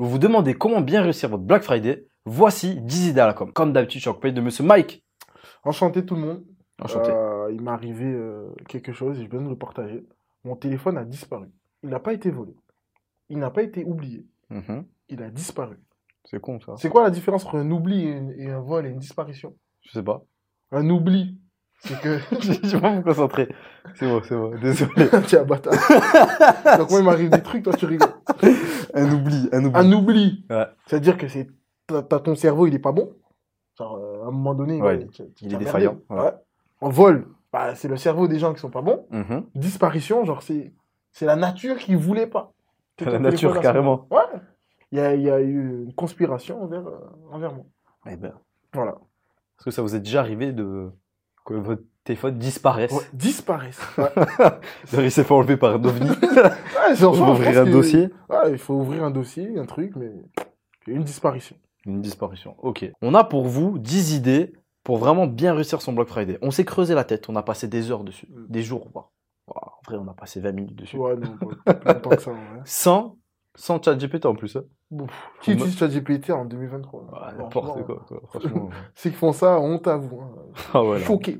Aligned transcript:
Vous 0.00 0.08
vous 0.08 0.18
demandez 0.18 0.54
comment 0.54 0.80
bien 0.80 1.02
réussir 1.02 1.28
votre 1.28 1.42
Black 1.44 1.62
Friday 1.62 2.06
Voici 2.24 2.80
10 2.80 3.08
idées 3.08 3.20
à 3.20 3.26
la 3.26 3.34
com. 3.34 3.52
Comme 3.52 3.74
d'habitude, 3.74 3.98
je 3.98 4.04
suis 4.04 4.10
accompagné 4.10 4.32
de 4.34 4.40
monsieur 4.40 4.64
Mike. 4.64 5.04
Enchanté 5.62 6.06
tout 6.06 6.14
le 6.14 6.22
monde. 6.22 6.42
Enchanté. 6.82 7.10
Euh, 7.10 7.50
il 7.52 7.60
m'est 7.60 7.70
arrivé 7.70 8.06
euh, 8.06 8.48
quelque 8.66 8.92
chose 8.94 9.20
et 9.20 9.24
je 9.24 9.30
viens 9.30 9.42
de 9.42 9.48
le 9.50 9.56
partager. 9.56 10.06
Mon 10.44 10.56
téléphone 10.56 10.96
a 10.96 11.04
disparu. 11.04 11.48
Il 11.82 11.90
n'a 11.90 12.00
pas 12.00 12.14
été 12.14 12.30
volé. 12.30 12.54
Il 13.28 13.38
n'a 13.38 13.50
pas 13.50 13.62
été 13.62 13.84
oublié. 13.84 14.24
Mhm. 14.48 14.86
Il 15.10 15.22
a 15.22 15.28
disparu. 15.28 15.76
C'est 16.24 16.40
con 16.40 16.58
ça. 16.60 16.72
C'est 16.78 16.88
quoi 16.88 17.02
la 17.02 17.10
différence 17.10 17.44
entre 17.44 17.58
un 17.58 17.70
oubli 17.70 18.06
et, 18.06 18.12
une- 18.12 18.34
et 18.38 18.50
un 18.50 18.60
vol 18.60 18.86
et 18.86 18.90
une 18.90 18.98
disparition? 18.98 19.54
Je 19.82 19.92
sais 19.92 20.02
pas. 20.02 20.22
Un 20.72 20.88
oubli, 20.88 21.38
c'est 21.80 22.00
que... 22.00 22.18
je 22.40 22.76
vais 22.76 22.80
pas 22.80 22.94
me 22.94 23.02
concentrer. 23.02 23.48
C'est 23.96 24.06
bon, 24.06 24.22
c'est 24.22 24.36
bon. 24.36 24.56
Désolé. 24.60 25.08
Tiens, 25.26 25.44
bâtard. 25.44 25.72
Donc 26.78 26.90
moi, 26.90 27.00
il 27.00 27.04
m'arrive 27.04 27.30
des 27.30 27.42
trucs, 27.42 27.64
toi, 27.64 27.72
tu 27.74 27.84
rigoles. 27.86 28.08
Un 28.94 29.12
oubli, 29.12 29.48
un 29.52 29.64
oubli. 29.64 29.78
Un 29.80 29.92
oubli, 29.92 30.44
Ouais. 30.50 30.66
c'est-à-dire 30.86 31.16
que 31.18 31.28
c'est 31.28 31.48
ton 31.88 32.34
cerveau, 32.34 32.66
il 32.66 32.74
est 32.74 32.78
pas 32.80 32.92
bon. 32.92 33.12
Genre, 33.78 33.96
euh, 33.96 34.24
à 34.24 34.28
un 34.28 34.30
moment 34.30 34.54
donné, 34.54 34.80
Ouais, 34.80 34.98
ouais, 34.98 35.06
tu- 35.08 35.30
tu- 35.32 35.44
il 35.44 35.54
est 35.54 35.58
défaillant, 35.58 35.98
ouais. 36.10 36.32
En 36.80 36.88
vol, 36.90 37.26
bah, 37.52 37.74
c'est 37.74 37.88
le 37.88 37.96
cerveau 37.96 38.28
des 38.28 38.38
gens 38.38 38.52
qui 38.54 38.60
sont 38.60 38.70
pas 38.70 38.82
bons. 38.82 39.06
Mhm. 39.10 39.46
Disparition, 39.54 40.24
genre, 40.24 40.42
c'est 40.42 40.72
c'est 41.12 41.26
la 41.26 41.34
nature 41.36 41.76
qui 41.78 41.94
voulait 41.96 42.26
pas. 42.28 42.52
La 43.00 43.18
nature, 43.18 43.58
carrément. 43.60 44.06
Ouais. 44.10 44.20
Il 44.92 44.98
y 44.98 45.00
a, 45.00 45.14
il 45.14 45.22
y 45.22 45.30
a 45.30 45.40
eu 45.40 45.84
une 45.84 45.94
conspiration 45.94 46.62
envers, 46.62 46.86
euh, 46.86 46.98
envers 47.32 47.52
moi. 47.54 47.64
Eh 48.08 48.16
ben, 48.16 48.32
Voilà. 48.74 48.92
est-ce 49.58 49.64
que 49.64 49.70
ça 49.70 49.82
vous 49.82 49.94
est 49.96 50.00
déjà 50.00 50.20
arrivé 50.20 50.52
de 50.52 50.90
que 51.44 51.54
votre 51.54 51.82
téléphone 52.10 52.38
disparaisse 52.38 52.92
Ouais, 52.92 53.04
disparaissent. 53.12 53.80
Ouais. 53.98 54.10
D'ailleurs, 54.90 55.04
il 55.06 55.10
s'est 55.10 55.24
fait 55.24 55.34
enlever 55.34 55.56
par 55.56 55.74
un 55.74 55.84
ovni. 55.84 56.08
Ouais, 56.20 56.94
genre, 56.96 57.14
je 57.14 57.22
ouvrir 57.22 57.60
un 57.62 57.64
dossier. 57.66 58.08
Ouais, 58.28 58.50
il 58.52 58.58
faut 58.58 58.74
ouvrir 58.74 59.04
un 59.04 59.10
dossier, 59.10 59.56
un 59.58 59.66
truc, 59.66 59.92
mais 59.96 60.10
une 60.86 61.04
disparition. 61.04 61.56
Une 61.86 62.00
disparition. 62.00 62.56
Ok. 62.58 62.90
On 63.00 63.14
a 63.14 63.22
pour 63.24 63.46
vous 63.46 63.78
10 63.78 64.14
idées 64.14 64.52
pour 64.82 64.96
vraiment 64.98 65.26
bien 65.26 65.54
réussir 65.54 65.80
son 65.82 65.92
Black 65.92 66.08
Friday. 66.08 66.38
On 66.42 66.50
s'est 66.50 66.64
creusé 66.64 66.94
la 66.94 67.04
tête. 67.04 67.28
On 67.28 67.36
a 67.36 67.42
passé 67.42 67.68
des 67.68 67.90
heures 67.90 68.02
dessus. 68.04 68.28
Mm. 68.30 68.46
Des 68.48 68.62
jours. 68.62 68.88
voire. 68.92 69.10
Ouah, 69.48 69.72
En 69.78 69.80
vrai, 69.86 69.96
on 70.04 70.08
a 70.10 70.14
passé 70.14 70.40
20 70.40 70.52
minutes 70.52 70.74
dessus. 70.76 70.96
Ouais, 70.96 71.14
non, 71.16 71.36
pas 71.64 71.74
plus 71.74 71.92
longtemps 71.94 72.10
que 72.10 72.22
ça. 72.22 72.30
Ouais. 72.32 72.36
Sans, 72.64 73.16
sans 73.54 73.80
chat 73.82 73.94
GPT 73.94 74.26
en 74.26 74.34
plus. 74.34 74.56
hein. 74.56 74.64
Qui 75.40 75.52
utilise 75.52 75.78
ChatGPT 75.78 76.30
en 76.30 76.44
2023 76.44 77.00
Ouais, 77.00 77.06
hein 77.12 77.32
N'importe 77.38 77.66
Franchement, 77.66 77.84
quoi. 77.84 78.04
quoi. 78.08 78.20
Franchement. 78.28 78.70
Ceux 78.94 79.10
qui 79.10 79.16
font 79.16 79.32
ça, 79.32 79.60
honte 79.60 79.86
à 79.86 79.96
vous. 79.96 80.20
hein. 80.20 80.30
ah. 80.74 80.98
Choqué. 81.04 81.38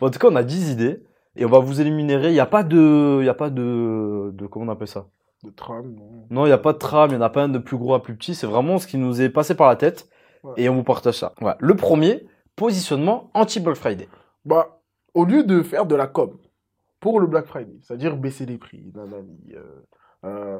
Bon, 0.00 0.06
en 0.08 0.10
tout 0.10 0.18
cas, 0.18 0.28
on 0.30 0.36
a 0.36 0.42
10 0.42 0.72
idées. 0.72 1.02
Et 1.36 1.44
on 1.44 1.48
va 1.48 1.60
vous 1.60 1.80
éliminer. 1.80 2.14
Il 2.14 2.32
n'y 2.32 2.40
a 2.40 2.46
pas 2.46 2.64
de. 2.64 3.22
Y 3.22 3.28
a 3.28 3.34
pas 3.34 3.48
de. 3.50 4.30
de 4.34 4.46
comment 4.46 4.66
on 4.66 4.68
appelle 4.70 4.88
ça? 4.88 5.06
De 5.44 5.50
tram, 5.50 5.94
non. 5.94 6.26
Non, 6.30 6.46
il 6.46 6.48
n'y 6.48 6.52
a 6.52 6.58
pas 6.58 6.72
de 6.72 6.78
trame, 6.78 7.10
il 7.10 7.16
n'y 7.16 7.22
en 7.22 7.24
a 7.26 7.30
pas 7.30 7.44
un 7.44 7.48
de 7.48 7.58
plus 7.58 7.76
gros 7.76 7.94
à 7.94 8.02
plus 8.02 8.16
petit. 8.16 8.34
C'est 8.34 8.48
vraiment 8.48 8.78
ce 8.78 8.88
qui 8.88 8.98
nous 8.98 9.22
est 9.22 9.28
passé 9.28 9.54
par 9.54 9.68
la 9.68 9.76
tête. 9.76 10.08
Ouais. 10.42 10.54
Et 10.56 10.68
on 10.68 10.74
vous 10.74 10.82
partage 10.82 11.16
ça. 11.18 11.34
Voilà. 11.40 11.56
Le 11.60 11.76
premier, 11.76 12.26
positionnement 12.56 13.30
anti-Black 13.34 13.76
Friday. 13.76 14.08
Bah, 14.44 14.80
au 15.14 15.24
lieu 15.24 15.44
de 15.44 15.62
faire 15.62 15.86
de 15.86 15.94
la 15.94 16.08
com 16.08 16.36
pour 16.98 17.20
le 17.20 17.28
Black 17.28 17.46
Friday, 17.46 17.76
c'est-à-dire 17.82 18.16
baisser 18.16 18.46
les 18.46 18.58
prix, 18.58 18.90
nanani, 18.96 19.54
euh, 19.54 19.62
euh, 20.24 20.58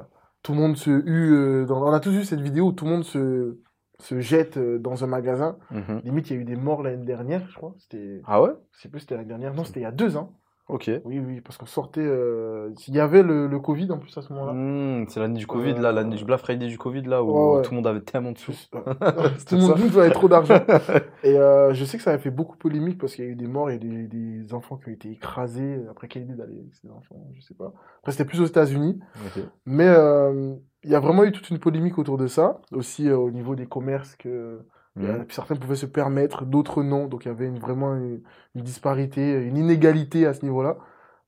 tout 0.48 0.54
le 0.54 0.60
monde 0.60 0.78
se 0.78 1.64
dans- 1.66 1.86
on 1.86 1.92
a 1.92 2.00
tous 2.00 2.10
vu 2.10 2.24
cette 2.24 2.40
vidéo 2.40 2.68
où 2.68 2.72
tout 2.72 2.86
le 2.86 2.90
monde 2.90 3.04
se, 3.04 3.58
se 3.98 4.18
jette 4.20 4.56
euh, 4.56 4.78
dans 4.78 5.04
un 5.04 5.06
magasin. 5.06 5.58
Mhm. 5.70 6.00
Limite, 6.04 6.30
il 6.30 6.36
y 6.36 6.38
a 6.38 6.40
eu 6.40 6.44
des 6.46 6.56
morts 6.56 6.82
l'année 6.82 7.04
dernière, 7.04 7.46
je 7.50 7.54
crois. 7.54 7.74
C'était, 7.76 8.22
Ah 8.24 8.40
ouais? 8.40 8.52
je 8.72 8.80
sais 8.80 8.88
plus, 8.88 9.00
si 9.00 9.04
c'était 9.04 9.16
l'année 9.16 9.28
dernière. 9.28 9.52
Non, 9.52 9.64
c'était 9.64 9.80
il 9.80 9.82
y 9.82 9.86
a 9.86 9.90
deux 9.92 10.16
ans. 10.16 10.32
Ok. 10.68 10.90
Oui, 11.04 11.18
oui, 11.18 11.40
parce 11.40 11.56
qu'on 11.56 11.64
sortait. 11.66 12.02
euh, 12.04 12.70
Il 12.88 12.94
y 12.94 13.00
avait 13.00 13.22
le, 13.22 13.46
le 13.46 13.58
Covid 13.58 13.90
en 13.90 13.98
plus 13.98 14.16
à 14.18 14.22
ce 14.22 14.30
moment-là. 14.34 14.52
Hmm, 14.52 15.06
c'est 15.08 15.18
l'année 15.18 15.38
du 15.38 15.46
Covid, 15.46 15.72
Euh, 15.72 15.80
là, 15.80 15.92
l'année 15.92 16.16
du 16.16 16.24
Black 16.26 16.40
Friday 16.40 16.66
du 16.66 16.76
Covid, 16.76 17.02
là, 17.02 17.22
où 17.24 17.30
Ouais, 17.30 17.56
ouais. 17.56 17.62
tout 17.62 17.70
le 17.70 17.76
monde 17.76 17.86
avait 17.86 18.02
tellement 18.02 18.32
de 18.32 18.38
sous. 18.38 18.52
Tout 18.72 19.54
le 19.54 19.60
monde 19.60 19.78
monde 19.78 19.98
avait 19.98 20.10
trop 20.10 20.28
d'argent. 20.28 20.60
Et 21.24 21.38
euh, 21.38 21.72
je 21.72 21.84
sais 21.86 21.96
que 21.96 22.02
ça 22.02 22.10
a 22.12 22.18
fait 22.18 22.30
beaucoup 22.30 22.56
polémique 22.58 22.98
parce 22.98 23.14
qu'il 23.14 23.24
y 23.24 23.28
a 23.28 23.30
eu 23.30 23.34
des 23.36 23.46
morts, 23.46 23.68
a 23.68 23.76
des, 23.76 24.06
des 24.06 24.52
enfants 24.52 24.76
qui 24.76 24.90
ont 24.90 24.92
été 24.92 25.10
écrasés. 25.10 25.80
Après, 25.90 26.06
quelle 26.06 26.22
idée 26.24 26.34
d'aller 26.34 26.58
avec 26.60 26.74
ces 26.74 26.90
enfants 26.90 27.26
Je 27.34 27.40
sais 27.40 27.54
pas. 27.54 27.72
Après, 28.00 28.12
c'était 28.12 28.26
plus 28.26 28.40
aux 28.42 28.46
États-Unis. 28.46 28.98
Ok. 29.26 29.42
Mais 29.64 29.88
euh, 29.88 30.54
il 30.84 30.90
y 30.90 30.94
a 30.94 31.00
vraiment 31.00 31.24
eu 31.24 31.32
toute 31.32 31.48
une 31.50 31.58
polémique 31.58 31.98
autour 31.98 32.18
de 32.18 32.26
ça. 32.26 32.60
Aussi 32.72 33.08
euh, 33.08 33.16
au 33.16 33.30
niveau 33.30 33.54
des 33.54 33.66
commerces 33.66 34.16
que 34.16 34.60
Mhm. 34.98 35.26
certains 35.30 35.56
pouvaient 35.56 35.76
se 35.76 35.86
permettre, 35.86 36.44
d'autres 36.44 36.82
non. 36.82 37.06
Donc 37.06 37.24
il 37.24 37.28
y 37.28 37.30
avait 37.30 37.46
une- 37.46 37.58
vraiment 37.58 37.94
une, 37.94 38.20
une 38.54 38.62
disparité, 38.62 39.32
une 39.32 39.56
inégalité 39.56 40.26
à 40.26 40.34
ce 40.34 40.44
niveau-là. 40.44 40.76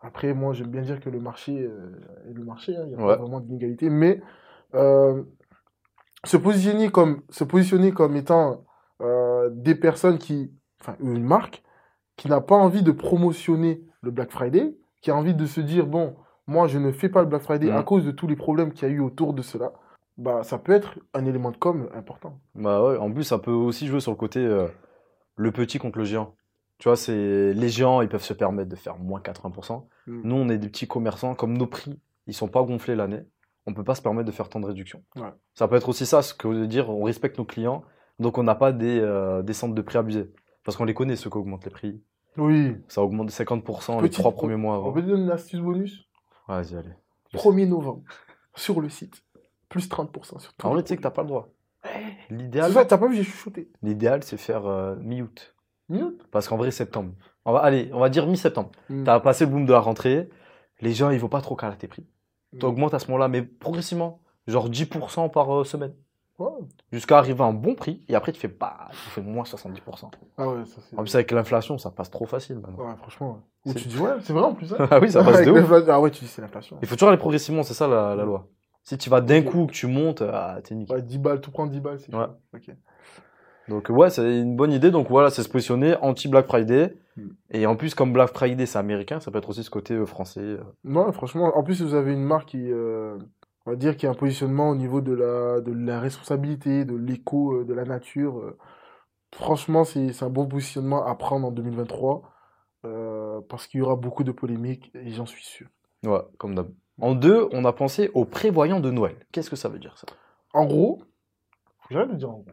Après, 0.00 0.32
moi, 0.34 0.53
j'aime 0.54 0.69
bien 0.69 0.82
dire 0.82 0.98
que 1.00 1.10
le 1.10 1.20
marché 1.20 1.60
euh, 1.60 1.92
est 2.28 2.32
le 2.32 2.44
marché. 2.44 2.75
hein. 2.76 2.82
Il 2.86 2.88
n'y 2.88 2.94
a 2.94 2.98
Ouais. 3.06 3.16
pas 3.16 3.22
vraiment 3.22 3.41
d'inégalité. 3.41 3.91
Mais 3.91 4.20
euh, 4.75 5.22
se 6.25 6.36
positionner 6.36 6.91
comme, 6.91 7.22
se 7.31 7.44
positionner 7.44 7.92
comme 7.92 8.16
étant 8.16 8.64
euh, 9.03 9.48
des 9.53 9.75
personnes 9.75 10.19
qui, 10.19 10.52
enfin, 10.81 10.97
une 11.00 11.22
marque 11.25 11.62
qui 12.16 12.28
n'a 12.28 12.41
pas 12.41 12.56
envie 12.56 12.82
de 12.82 12.92
promotionner 12.92 13.82
le 14.02 14.10
Black 14.10 14.31
Friday, 14.31 14.76
qui 15.00 15.10
a 15.10 15.16
envie 15.16 15.34
de 15.34 15.47
se 15.47 15.60
dire, 15.60 15.87
bon, 15.87 16.16
moi, 16.47 16.66
je 16.66 16.78
ne 16.78 16.92
fais 16.92 17.08
pas 17.08 17.20
le 17.22 17.28
Black 17.28 17.42
Friday 17.42 17.69
Mhm. 17.70 17.76
à 17.76 17.82
cause 17.82 18.04
de 18.04 18.10
tous 18.10 18.26
les 18.26 18.37
problèmes 18.37 18.72
qu'il 18.72 18.88
y 18.88 18.91
a 18.91 18.94
eu 18.94 19.00
autour 19.00 19.32
de 19.34 19.42
cela, 19.42 19.72
bah, 20.20 20.42
ça 20.42 20.58
peut 20.58 20.72
être 20.72 20.98
un 21.14 21.25
élément 21.25 21.50
de 21.50 21.56
com 21.56 21.88
important. 21.94 22.38
Bah 22.54 22.82
ouais, 22.84 22.98
en 22.98 23.10
plus, 23.10 23.25
ça 23.25 23.38
peut 23.38 23.50
aussi 23.50 23.86
jouer 23.86 24.00
sur 24.00 24.10
le 24.12 24.19
côté 24.19 24.38
euh, 24.38 24.69
le 25.36 25.50
petit 25.50 25.78
contre 25.78 25.98
le 25.98 26.04
géant. 26.04 26.34
Tu 26.76 26.88
vois, 26.88 26.97
c'est 26.97 27.54
les 27.54 27.69
géants, 27.70 28.03
ils 28.03 28.08
peuvent 28.08 28.22
se 28.22 28.34
permettre 28.34 28.69
de 28.69 28.76
faire 28.76 28.98
moins 28.98 29.20
80%. 29.20 29.86
Mm. 30.06 30.20
Nous, 30.22 30.36
on 30.36 30.48
est 30.50 30.58
des 30.58 30.69
petits 30.69 30.86
commerçants, 30.86 31.34
comme 31.34 31.56
nos 31.56 31.66
prix, 31.66 31.98
ils 32.26 32.34
sont 32.34 32.48
pas 32.48 32.62
gonflés 32.62 32.97
l'année, 32.97 33.22
on 33.66 33.72
peut 33.72 33.82
pas 33.82 33.94
se 33.94 34.03
permettre 34.03 34.26
de 34.26 34.32
faire 34.32 34.50
tant 34.50 34.60
de 34.60 34.66
réductions. 34.66 35.03
Ouais. 35.16 35.32
Ça 35.54 35.69
peut 35.69 35.76
être 35.76 35.88
aussi 35.88 36.04
ça, 36.04 36.20
ce 36.20 36.34
que 36.34 36.48
veut 36.48 36.66
dire, 36.66 36.91
on 36.91 37.04
respecte 37.04 37.38
nos 37.38 37.47
clients, 37.47 37.82
donc 38.19 38.37
on 38.37 38.42
n'a 38.42 38.54
pas 38.54 38.72
des, 38.72 39.00
euh, 39.00 39.41
des 39.42 39.54
centres 39.54 39.75
de 39.75 39.82
prix 39.82 39.97
abusés. 39.97 40.31
Parce 40.64 40.76
qu'on 40.76 40.84
les 40.84 40.94
connaît, 40.94 41.16
ceux 41.16 41.31
qui 41.31 41.38
augmentent 41.38 41.64
les 41.64 41.70
prix. 41.70 42.02
Oui. 42.37 42.76
Ça 42.88 43.02
augmente 43.02 43.26
de 43.28 43.32
50% 43.32 44.02
les 44.02 44.10
trois 44.10 44.32
premiers 44.32 44.56
mois 44.56 44.76
On 44.76 44.82
avant. 44.82 44.92
peut 44.92 45.02
te 45.02 45.06
donner 45.06 45.22
une 45.22 45.31
astuce 45.31 45.60
bonus 45.60 46.06
Vas-y, 46.47 46.76
allez. 46.76 46.92
1er 47.32 47.69
novembre, 47.69 48.02
sur 48.54 48.81
le 48.81 48.88
site, 48.91 49.22
plus 49.70 49.88
30% 49.88 50.38
sur 50.41 50.53
tout. 50.53 50.66
En 50.66 50.72
vrai, 50.75 50.82
tu 50.82 50.88
sais 50.88 50.97
que 50.98 51.03
t'as 51.03 51.10
pas 51.10 51.22
le 51.22 51.28
droit. 51.28 51.48
L'idéal, 52.28 52.72
t'as 52.86 52.98
pas 52.98 53.06
vu, 53.08 53.16
j'ai 53.16 53.22
chuchoté. 53.25 53.70
l'idéal, 53.82 54.22
c'est 54.22 54.36
faire 54.36 54.66
euh, 54.66 54.97
mi-août. 54.97 55.54
Minute 55.88 56.22
Parce 56.31 56.47
qu'en 56.47 56.56
vrai, 56.58 56.70
septembre. 56.70 57.12
On 57.47 57.53
va, 57.53 57.60
allez, 57.60 57.91
on 57.94 57.98
va 57.98 58.10
dire 58.10 58.26
mi-septembre. 58.26 58.70
Mm. 58.91 59.04
T'as 59.04 59.19
passé 59.20 59.47
le 59.47 59.50
boom 59.50 59.64
de 59.64 59.72
la 59.72 59.81
rentrée, 59.81 60.28
les 60.81 60.92
gens, 60.92 61.10
ils 61.10 61.19
vont 61.19 61.28
pas 61.28 61.41
trop 61.41 61.56
caler 61.56 61.76
tes 61.76 61.88
prix. 61.88 62.06
Mm. 62.53 62.58
T'augmentes 62.58 62.94
à 62.94 62.98
ce 62.98 63.06
moment-là, 63.06 63.28
mais 63.28 63.42
progressivement. 63.42 64.20
Genre 64.47 64.69
10% 64.69 65.31
par 65.31 65.53
euh, 65.60 65.64
semaine. 65.64 65.94
Jusqu'à 66.91 67.19
arriver 67.19 67.42
à 67.42 67.47
un 67.47 67.52
bon 67.52 67.75
prix, 67.75 68.02
et 68.08 68.14
après, 68.14 68.32
tu 68.32 68.41
fais, 68.41 68.48
bah, 68.48 68.88
tu 68.91 69.10
fais 69.10 69.20
moins 69.20 69.44
70%. 69.44 70.10
Ah 70.38 70.48
ouais, 70.48 70.64
ça 70.64 70.81
c'est. 70.88 70.98
En 70.98 71.02
plus, 71.02 71.14
avec 71.14 71.31
l'inflation, 71.32 71.76
ça 71.76 71.91
passe 71.91 72.10
trop 72.10 72.25
facile 72.25 72.58
maintenant. 72.58 72.88
Ouais, 72.88 72.97
franchement. 72.97 73.42
ouais. 73.66 73.72
Ou 73.72 73.75
tu 73.75 73.88
dis, 73.88 73.98
ouais, 73.98 74.12
c'est 74.22 74.32
vrai 74.32 74.44
en 74.44 74.54
plus. 74.54 74.72
hein. 74.72 74.76
ah 74.91 74.98
oui, 75.00 75.10
ça 75.10 75.22
passe 75.25 75.44
de 75.44 75.50
ouf. 75.50 75.70
Ah 75.88 76.00
ouais, 76.00 76.10
tu 76.10 76.25
dis, 76.25 76.31
c'est 76.31 76.41
l'inflation. 76.41 76.78
Il 76.81 76.88
faut 76.88 76.94
toujours 76.97 77.10
aller 77.10 77.19
progressivement, 77.19 77.62
c'est 77.62 77.75
ça 77.75 77.87
la, 77.87 78.14
la 78.14 78.25
loi. 78.25 78.47
Si 78.91 78.99
tu 78.99 79.09
vas 79.09 79.21
d'un 79.21 79.43
coup, 79.43 79.67
que 79.67 79.73
tu 79.73 79.87
montes, 79.87 80.21
ah, 80.21 80.59
t'es 80.65 80.75
niqué. 80.75 80.93
Ouais, 80.93 81.01
10 81.01 81.19
balles, 81.19 81.41
tout 81.41 81.53
prendre 81.53 81.71
10 81.71 81.78
balles, 81.78 82.01
c'est 82.01 82.12
Ouais. 82.12 82.25
chaud. 82.25 82.33
Ok. 82.56 82.75
Donc 83.69 83.89
ouais, 83.89 84.11
c'est 84.11 84.41
une 84.41 84.56
bonne 84.56 84.73
idée. 84.73 84.91
Donc 84.91 85.09
voilà, 85.09 85.31
c'est 85.31 85.45
se 85.45 85.49
positionner 85.49 85.95
anti-Black 86.01 86.47
Friday. 86.49 86.97
Mm. 87.17 87.29
Et 87.53 87.67
en 87.67 87.77
plus, 87.77 87.95
comme 87.95 88.12
Black 88.12 88.31
Friday, 88.31 88.67
c'est 88.67 88.79
américain, 88.81 89.21
ça 89.21 89.31
peut 89.31 89.39
être 89.39 89.49
aussi 89.49 89.62
ce 89.62 89.71
côté 89.71 89.95
euh, 89.95 90.06
français. 90.06 90.41
euh. 90.41 90.59
Non, 90.83 91.12
franchement, 91.12 91.56
en 91.56 91.62
plus, 91.62 91.77
si 91.77 91.84
vous 91.84 91.95
avez 91.95 92.12
une 92.12 92.25
marque 92.25 92.49
qui, 92.49 92.73
euh, 92.73 93.17
on 93.65 93.71
va 93.71 93.77
dire, 93.77 93.97
qui 93.97 94.09
a 94.09 94.11
un 94.11 94.15
positionnement 94.15 94.71
au 94.71 94.75
niveau 94.75 95.00
de 95.00 95.12
la, 95.12 95.61
de 95.61 95.71
la 95.73 96.00
responsabilité, 96.00 96.84
de 96.84 96.97
l'éco, 96.97 97.62
de 97.62 97.73
la 97.73 97.84
nature, 97.84 98.56
franchement, 99.33 99.84
c'est 99.84 100.12
c'est 100.12 100.25
un 100.25 100.31
bon 100.31 100.47
positionnement 100.47 101.06
à 101.06 101.15
prendre 101.15 101.47
en 101.47 101.53
2023 101.53 102.23
euh, 102.87 103.41
parce 103.49 103.69
qu'il 103.69 103.79
y 103.79 103.83
aura 103.84 103.95
beaucoup 103.95 104.25
de 104.25 104.33
polémiques 104.33 104.91
et 104.95 105.11
j'en 105.12 105.27
suis 105.27 105.45
sûr. 105.45 105.69
Ouais, 106.05 106.23
comme 106.39 106.56
d'hab. 106.56 106.71
En 107.00 107.15
deux, 107.15 107.49
on 107.53 107.65
a 107.65 107.72
pensé 107.72 108.11
aux 108.15 108.25
prévoyants 108.25 108.81
de 108.81 108.91
Noël. 108.91 109.16
Qu'est-ce 109.33 109.50
que 109.50 109.56
ça 109.56 109.69
veut 109.69 109.78
dire 109.78 109.97
ça? 109.97 110.06
En 110.53 110.66
gros, 110.66 111.03
faut 111.81 111.94
j'arrête 111.94 112.11
de 112.11 112.17
dire 112.17 112.31
en 112.31 112.38
gros. 112.38 112.52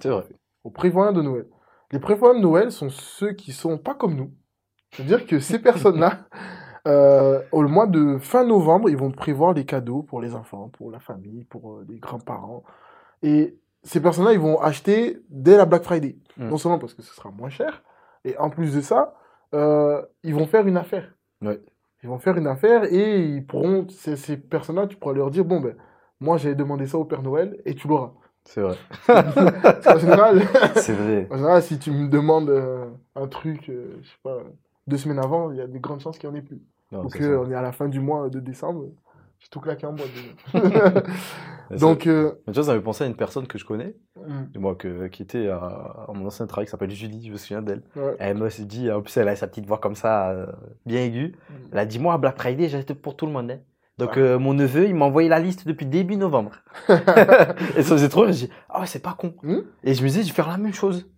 C'est 0.00 0.08
vrai. 0.08 0.24
aux 0.64 0.70
prévoyants 0.70 1.12
de 1.12 1.22
Noël. 1.22 1.46
Les 1.92 1.98
prévoyants 1.98 2.34
de 2.34 2.40
Noël 2.40 2.72
sont 2.72 2.90
ceux 2.90 3.32
qui 3.32 3.52
sont 3.52 3.78
pas 3.78 3.94
comme 3.94 4.14
nous. 4.14 4.32
C'est-à-dire 4.92 5.26
que 5.26 5.38
ces 5.38 5.58
personnes-là, 5.58 6.26
euh, 6.88 7.42
au 7.52 7.62
mois 7.62 7.86
de 7.86 8.18
fin 8.18 8.44
novembre, 8.44 8.90
ils 8.90 8.96
vont 8.96 9.10
prévoir 9.10 9.54
des 9.54 9.64
cadeaux 9.64 10.02
pour 10.02 10.20
les 10.20 10.34
enfants, 10.34 10.68
pour 10.70 10.90
la 10.90 11.00
famille, 11.00 11.44
pour 11.44 11.74
euh, 11.74 11.86
les 11.88 11.98
grands-parents. 11.98 12.64
Et 13.22 13.58
ces 13.82 14.00
personnes-là, 14.00 14.32
ils 14.32 14.40
vont 14.40 14.60
acheter 14.60 15.20
dès 15.28 15.56
la 15.56 15.64
Black 15.64 15.84
Friday. 15.84 16.16
Mm. 16.36 16.48
Non 16.48 16.58
seulement 16.58 16.78
parce 16.78 16.94
que 16.94 17.02
ce 17.02 17.14
sera 17.14 17.30
moins 17.30 17.50
cher, 17.50 17.82
et 18.24 18.36
en 18.38 18.50
plus 18.50 18.74
de 18.74 18.80
ça, 18.80 19.14
euh, 19.54 20.02
ils 20.22 20.34
vont 20.34 20.46
faire 20.46 20.66
une 20.66 20.76
affaire. 20.76 21.14
Ouais. 21.40 21.60
Ils 22.02 22.08
vont 22.08 22.18
faire 22.18 22.36
une 22.36 22.46
affaire 22.46 22.84
et 22.84 23.24
ils 23.24 23.44
pourront, 23.46 23.86
ces, 23.88 24.16
ces 24.16 24.36
personnes-là, 24.36 24.86
tu 24.86 24.96
pourras 24.96 25.14
leur 25.14 25.30
dire, 25.30 25.44
bon 25.44 25.60
ben, 25.60 25.74
moi 26.20 26.36
j'avais 26.36 26.54
demandé 26.54 26.86
ça 26.86 26.98
au 26.98 27.04
Père 27.04 27.22
Noël 27.22 27.60
et 27.64 27.74
tu 27.74 27.88
l'auras. 27.88 28.12
C'est 28.44 28.60
vrai. 28.60 28.76
Qu'en 29.06 29.98
général, 29.98 30.42
c'est 30.76 30.92
vrai. 30.92 31.26
en 31.30 31.36
général, 31.36 31.62
si 31.62 31.78
tu 31.78 31.90
me 31.90 32.08
demandes 32.08 32.48
euh, 32.48 32.86
un 33.16 33.26
truc, 33.26 33.68
euh, 33.68 33.98
je 34.02 34.08
sais 34.08 34.18
pas, 34.22 34.38
deux 34.86 34.98
semaines 34.98 35.18
avant, 35.18 35.50
il 35.50 35.56
y 35.56 35.60
a 35.60 35.66
de 35.66 35.78
grandes 35.78 36.00
chances 36.00 36.18
qu'il 36.18 36.30
n'y 36.30 36.36
en 36.36 36.38
ait 36.38 36.42
plus. 36.42 36.62
Non, 36.92 37.08
c'est 37.08 37.22
ça. 37.22 37.28
qu'on 37.28 37.50
est 37.50 37.54
à 37.54 37.62
la 37.62 37.72
fin 37.72 37.88
du 37.88 37.98
mois 37.98 38.28
de 38.28 38.38
décembre, 38.38 38.84
J'ai 39.38 39.48
tout 39.50 39.60
claqué 39.60 39.86
en 39.86 39.92
boîte. 39.92 40.10
Donc, 41.70 42.06
euh, 42.06 42.32
tu 42.46 42.52
vois, 42.52 42.62
ça 42.64 42.72
me 42.72 42.78
fait 42.78 42.84
penser 42.84 43.04
à 43.04 43.06
une 43.08 43.16
personne 43.16 43.46
que 43.46 43.58
je 43.58 43.64
connais, 43.64 43.96
mm, 44.16 44.58
moi, 44.58 44.74
que, 44.76 45.08
qui 45.08 45.22
était 45.22 45.48
à, 45.48 45.56
à 45.56 46.10
mon 46.14 46.26
ancien 46.26 46.46
travail, 46.46 46.66
qui 46.66 46.70
s'appelle 46.70 46.90
Julie, 46.90 47.26
je 47.26 47.32
me 47.32 47.36
souviens 47.36 47.60
d'elle. 47.62 47.82
ouais. 47.96 48.14
Elle 48.18 48.36
m'a 48.38 48.48
dit, 48.48 48.90
en 48.90 49.02
plus, 49.02 49.16
elle 49.16 49.28
a 49.28 49.36
sa 49.36 49.46
petite 49.48 49.66
voix 49.66 49.78
comme 49.78 49.96
ça, 49.96 50.30
euh, 50.30 50.46
bien 50.84 51.00
aiguë. 51.02 51.34
Elle 51.72 51.78
a 51.78 51.86
dit, 51.86 51.98
moi, 51.98 52.14
à 52.14 52.18
Black 52.18 52.38
Friday, 52.38 52.68
j'achète 52.68 52.94
pour 52.94 53.16
tout 53.16 53.26
le 53.26 53.32
monde. 53.32 53.50
hein. 53.50 53.58
Donc, 53.98 54.16
euh, 54.18 54.38
mon 54.38 54.52
neveu, 54.54 54.86
il 54.86 54.94
m'a 54.94 55.06
envoyé 55.06 55.28
la 55.28 55.38
liste 55.40 55.66
depuis 55.66 55.86
début 55.86 56.16
novembre. 56.16 56.52
et 57.76 57.82
ça 57.82 57.94
faisait 57.94 58.08
trop 58.10 58.22
rire. 58.22 58.32
J'ai 58.34 58.46
dit, 58.46 58.52
ah 58.68 58.80
ouais, 58.80 58.86
c'est 58.86 59.02
pas 59.02 59.14
con. 59.18 59.34
Hmm 59.42 59.60
Et 59.82 59.94
je 59.94 60.02
me 60.02 60.08
disais, 60.08 60.22
je 60.22 60.28
vais 60.28 60.34
faire 60.34 60.48
la 60.48 60.58
même 60.58 60.74
chose. 60.74 61.08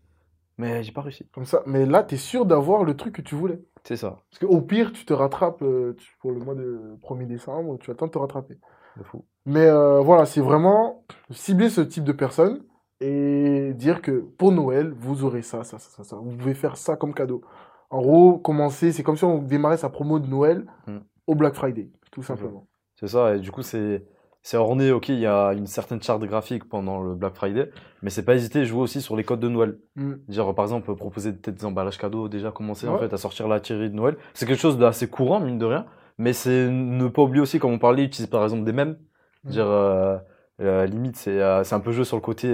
Mais 0.59 0.83
j'ai 0.83 0.93
pas 0.93 1.03
réussi. 1.03 1.27
Comme 1.33 1.45
ça. 1.45 1.63
Mais 1.67 1.87
là, 1.87 2.03
tu 2.03 2.17
es 2.17 2.19
sûr 2.19 2.45
d'avoir 2.45 2.85
le 2.85 2.97
truc 2.97 3.15
que 3.15 3.23
tu 3.23 3.35
voulais. 3.35 3.61
C'est 3.85 3.97
ça. 3.97 4.19
Parce 4.31 4.41
qu'au 4.41 4.61
pire, 4.61 4.93
tu 4.93 5.05
te 5.05 5.13
rattrapes 5.13 5.63
euh, 5.63 5.95
tu- 5.97 6.17
pour 6.21 6.33
le 6.33 6.41
mois 6.41 6.55
de 6.55 6.97
1er 7.03 7.27
décembre, 7.27 7.79
tu 7.79 7.91
attends 7.91 8.07
de 8.07 8.11
te 8.13 8.19
rattraper. 8.19 8.59
De 8.97 9.03
fou. 9.05 9.25
Mais 9.47 9.67
euh, 9.67 10.01
voilà, 10.01 10.27
c'est 10.27 10.41
vraiment 10.41 11.05
cibler 11.31 11.71
ce 11.71 11.81
type 11.81 12.05
de 12.05 12.13
personnes 12.13 12.65
et 13.01 13.73
dire 13.75 14.03
que 14.03 14.19
pour 14.37 14.51
Noël, 14.53 14.93
vous 14.99 15.25
aurez 15.25 15.43
ça, 15.43 15.63
ça, 15.63 15.79
ça, 15.79 15.91
ça, 15.91 16.03
ça. 16.05 16.17
Vous 16.17 16.37
pouvez 16.37 16.55
faire 16.55 16.77
ça 16.77 16.97
comme 16.97 17.15
cadeau. 17.15 17.43
En 17.91 18.03
gros, 18.03 18.37
commencer, 18.39 18.91
c'est 18.93 19.03
comme 19.05 19.17
si 19.17 19.25
on 19.25 19.39
démarrait 19.41 19.77
sa 19.79 19.89
promo 19.89 20.19
de 20.19 20.27
Noël 20.27 20.67
Mm. 20.89 20.99
au 21.29 21.35
Black 21.37 21.55
Friday, 21.55 21.91
tout 22.11 22.23
simplement. 22.25 22.67
C'est 22.97 23.07
ça. 23.09 23.37
Et 23.37 23.39
du 23.41 23.53
coup, 23.53 23.63
c'est. 23.63 24.05
C'est 24.51 24.57
orné, 24.57 24.93
ok, 24.93 25.11
il 25.11 25.19
y 25.19 25.27
a 25.27 25.53
une 25.53 25.67
certaine 25.67 26.03
charte 26.03 26.23
graphique 26.23 26.67
pendant 26.71 27.03
le 27.03 27.15
Black 27.15 27.35
Friday, 27.35 27.71
mais 28.01 28.09
c'est 28.09 28.25
pas 28.25 28.35
hésiter 28.35 28.61
à 28.61 28.65
jouer 28.65 28.81
aussi 28.81 29.03
sur 29.03 29.15
les 29.15 29.23
codes 29.23 29.41
de 29.41 29.49
Noël. 29.51 29.77
Mm. 29.95 30.15
Dire, 30.27 30.55
par 30.55 30.65
exemple, 30.65 30.95
proposer 30.95 31.35
peut-être 31.35 31.57
des 31.57 31.67
emballages 31.67 31.99
cadeaux, 31.99 32.29
déjà 32.31 32.51
commencer 32.51 32.89
en 32.89 32.97
fait 32.97 33.13
à 33.13 33.19
sortir 33.19 33.47
la 33.47 33.61
tirée 33.61 33.91
de 33.91 33.95
Noël. 33.95 34.17
C'est 34.33 34.47
quelque 34.47 34.59
chose 34.59 34.79
d'assez 34.79 35.07
courant, 35.07 35.39
mine 35.41 35.59
de 35.59 35.67
rien, 35.67 35.85
mais 36.17 36.33
c'est 36.33 36.67
ne 36.71 37.09
pas 37.09 37.21
oublier 37.21 37.43
aussi, 37.43 37.59
comme 37.59 37.73
on 37.73 37.79
parlait, 37.79 38.05
utiliser 38.05 38.31
par 38.31 38.43
exemple 38.43 38.65
des 38.65 38.73
mèmes. 38.73 38.97
Mm. 39.45 39.51
Dire, 39.51 39.67
euh, 39.67 40.17
euh, 40.63 40.87
limite, 40.87 41.17
c'est 41.17 41.43
euh, 41.43 41.63
c'est 41.63 41.75
un 41.75 41.81
peu 41.81 41.93
jouer 41.93 42.07
sur 42.07 42.17
le 42.17 42.23
côté. 42.23 42.49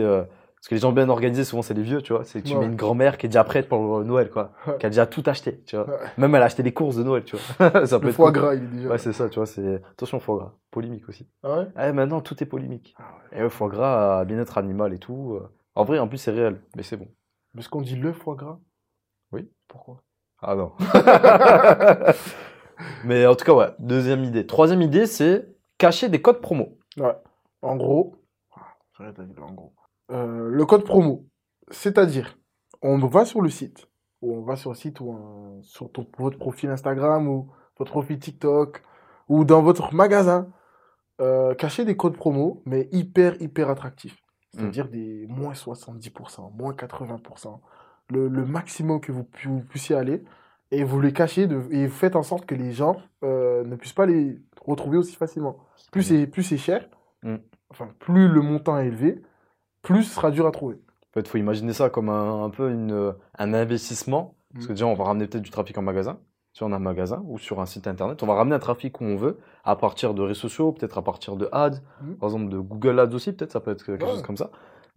Parce 0.64 0.70
que 0.70 0.74
les 0.76 0.80
gens 0.80 0.92
bien 0.92 1.10
organisés, 1.10 1.44
souvent, 1.44 1.60
c'est 1.60 1.74
les 1.74 1.82
vieux, 1.82 2.00
tu 2.00 2.14
vois. 2.14 2.24
C'est 2.24 2.40
que 2.40 2.48
tu 2.48 2.54
Ouais. 2.54 2.60
mets 2.60 2.64
une 2.64 2.74
grand-mère 2.74 3.18
qui 3.18 3.26
est 3.26 3.28
déjà 3.28 3.44
prête 3.44 3.68
pour 3.68 4.02
Noël, 4.02 4.30
quoi. 4.30 4.52
Qui 4.80 4.86
a 4.86 4.88
déjà 4.88 5.04
tout 5.06 5.22
acheté, 5.26 5.60
tu 5.66 5.76
vois. 5.76 5.86
Même 6.16 6.34
elle 6.34 6.40
a 6.40 6.46
acheté 6.46 6.62
les 6.62 6.72
courses 6.72 6.96
de 6.96 7.02
Noël, 7.02 7.22
tu 7.22 7.36
vois. 7.36 7.70
ça 7.86 7.98
peut 7.98 8.04
Le 8.06 8.10
être 8.10 8.16
foie 8.16 8.32
cool. 8.32 8.40
gras, 8.40 8.54
il 8.54 8.64
est 8.64 8.68
déjà. 8.68 8.88
Ouais, 8.88 8.96
c'est 8.96 9.12
ça, 9.12 9.28
tu 9.28 9.38
vois. 9.38 9.44
c'est 9.44 9.74
Attention, 9.92 10.20
foie 10.20 10.36
gras. 10.38 10.52
Polémique 10.70 11.06
aussi. 11.06 11.28
Ah 11.42 11.58
ouais? 11.58 11.66
Ah, 11.76 11.92
maintenant, 11.92 12.22
tout 12.22 12.42
est 12.42 12.46
polémique. 12.46 12.94
Ah 12.98 13.02
ouais. 13.32 13.38
Et 13.38 13.42
le 13.42 13.50
foie 13.50 13.68
gras, 13.68 14.24
bien-être 14.24 14.56
animal 14.56 14.94
et 14.94 14.98
tout. 14.98 15.34
euh. 15.38 15.46
En 15.74 15.84
vrai, 15.84 15.98
en 15.98 16.08
plus, 16.08 16.16
c'est 16.16 16.30
réel, 16.30 16.58
mais 16.76 16.82
c'est 16.82 16.96
bon. 16.96 17.08
Est-ce 17.58 17.68
qu'on 17.68 17.82
dit 17.82 17.96
le 17.96 18.14
foie 18.14 18.34
gras? 18.34 18.58
Oui. 19.32 19.50
Pourquoi? 19.68 20.00
Ah 20.40 20.54
non. 20.54 20.72
mais 23.04 23.26
en 23.26 23.34
tout 23.34 23.44
cas, 23.44 23.52
ouais. 23.52 23.68
Deuxième 23.78 24.24
idée. 24.24 24.46
Troisième 24.46 24.80
idée, 24.80 25.04
c'est 25.06 25.46
cacher 25.76 26.08
des 26.08 26.22
codes 26.22 26.40
promo. 26.40 26.78
Ouais. 26.96 27.14
En 27.60 27.76
gros, 27.76 28.16
ah, 28.56 28.62
en 29.42 29.52
gros. 29.52 29.74
Euh, 30.10 30.48
le 30.50 30.66
code 30.66 30.84
promo, 30.84 31.26
c'est-à-dire, 31.70 32.38
on 32.82 32.98
va 32.98 33.24
sur 33.24 33.40
le 33.40 33.48
site, 33.48 33.86
ou 34.22 34.34
on 34.34 34.42
va 34.42 34.56
sur 34.56 34.70
le 34.70 34.76
site 34.76 35.00
ou 35.00 35.16
sur 35.62 35.90
ton- 35.92 36.06
votre 36.18 36.38
profil 36.38 36.70
Instagram 36.70 37.26
ou 37.28 37.50
votre 37.78 37.90
profil 37.92 38.18
TikTok 38.18 38.82
ou 39.28 39.44
dans 39.44 39.62
votre 39.62 39.94
magasin, 39.94 40.48
euh, 41.20 41.54
cacher 41.54 41.84
des 41.84 41.96
codes 41.96 42.16
promo, 42.16 42.62
mais 42.66 42.88
hyper, 42.92 43.40
hyper 43.40 43.70
attractifs. 43.70 44.18
C'est-à-dire 44.52 44.88
des 44.88 45.26
moins 45.28 45.54
70%, 45.54 46.50
moins 46.56 46.74
80%, 46.74 47.60
le, 48.10 48.28
le 48.28 48.44
maximum 48.44 49.00
que 49.00 49.10
vous, 49.10 49.24
pu- 49.24 49.48
vous 49.48 49.60
puissiez 49.62 49.96
aller, 49.96 50.22
et 50.70 50.84
vous 50.84 51.00
les 51.00 51.12
cachez 51.12 51.46
de, 51.46 51.60
et 51.70 51.86
vous 51.86 51.92
faites 51.94 52.14
en 52.16 52.22
sorte 52.22 52.46
que 52.46 52.54
les 52.54 52.72
gens 52.72 52.96
euh, 53.22 53.64
ne 53.64 53.74
puissent 53.76 53.92
pas 53.94 54.06
les 54.06 54.38
retrouver 54.60 54.98
aussi 54.98 55.16
facilement. 55.16 55.56
Plus 55.92 56.02
c'est 56.02 56.26
plus 56.26 56.42
c'est 56.42 56.58
cher, 56.58 56.88
Mm. 57.22 57.36
enfin 57.70 57.88
plus 58.00 58.28
le 58.28 58.42
montant 58.42 58.78
est 58.78 58.86
élevé, 58.88 59.22
plus 59.84 60.02
ce 60.04 60.14
sera 60.16 60.30
dur 60.32 60.46
à 60.46 60.50
trouver. 60.50 60.74
En 60.76 61.14
fait, 61.14 61.28
faut 61.28 61.38
imaginer 61.38 61.72
ça 61.72 61.90
comme 61.90 62.08
un, 62.08 62.44
un 62.44 62.50
peu 62.50 62.70
une, 62.72 63.14
un 63.38 63.54
investissement. 63.54 64.34
Parce 64.52 64.66
que 64.66 64.72
Mm. 64.72 64.74
déjà, 64.74 64.86
on 64.86 64.94
va 64.94 65.04
ramener 65.04 65.26
peut-être 65.26 65.42
du 65.44 65.50
trafic 65.50 65.76
en 65.78 65.82
magasin, 65.82 66.18
si 66.52 66.62
on 66.62 66.72
a 66.72 66.76
un 66.76 66.80
magasin, 66.80 67.22
ou 67.26 67.38
sur 67.38 67.60
un 67.60 67.66
site 67.66 67.86
internet. 67.88 68.22
On 68.22 68.26
va 68.26 68.34
ramener 68.34 68.54
un 68.54 68.60
trafic 68.60 69.00
où 69.00 69.04
on 69.04 69.16
veut, 69.16 69.38
à 69.64 69.74
partir 69.76 70.14
de 70.14 70.22
réseaux 70.22 70.40
sociaux, 70.48 70.70
peut-être 70.72 70.96
à 70.98 71.02
partir 71.02 71.36
de 71.36 71.48
ads, 71.52 71.80
Mm. 72.02 72.14
par 72.14 72.28
exemple 72.28 72.48
de 72.50 72.58
Google 72.58 72.98
Ads 73.00 73.14
aussi, 73.14 73.32
peut-être, 73.32 73.50
ça 73.52 73.60
peut 73.60 73.70
être 73.72 73.84
quelque 73.84 74.02
Ouais. 74.04 74.10
chose 74.10 74.22
comme 74.22 74.36
ça. 74.36 74.50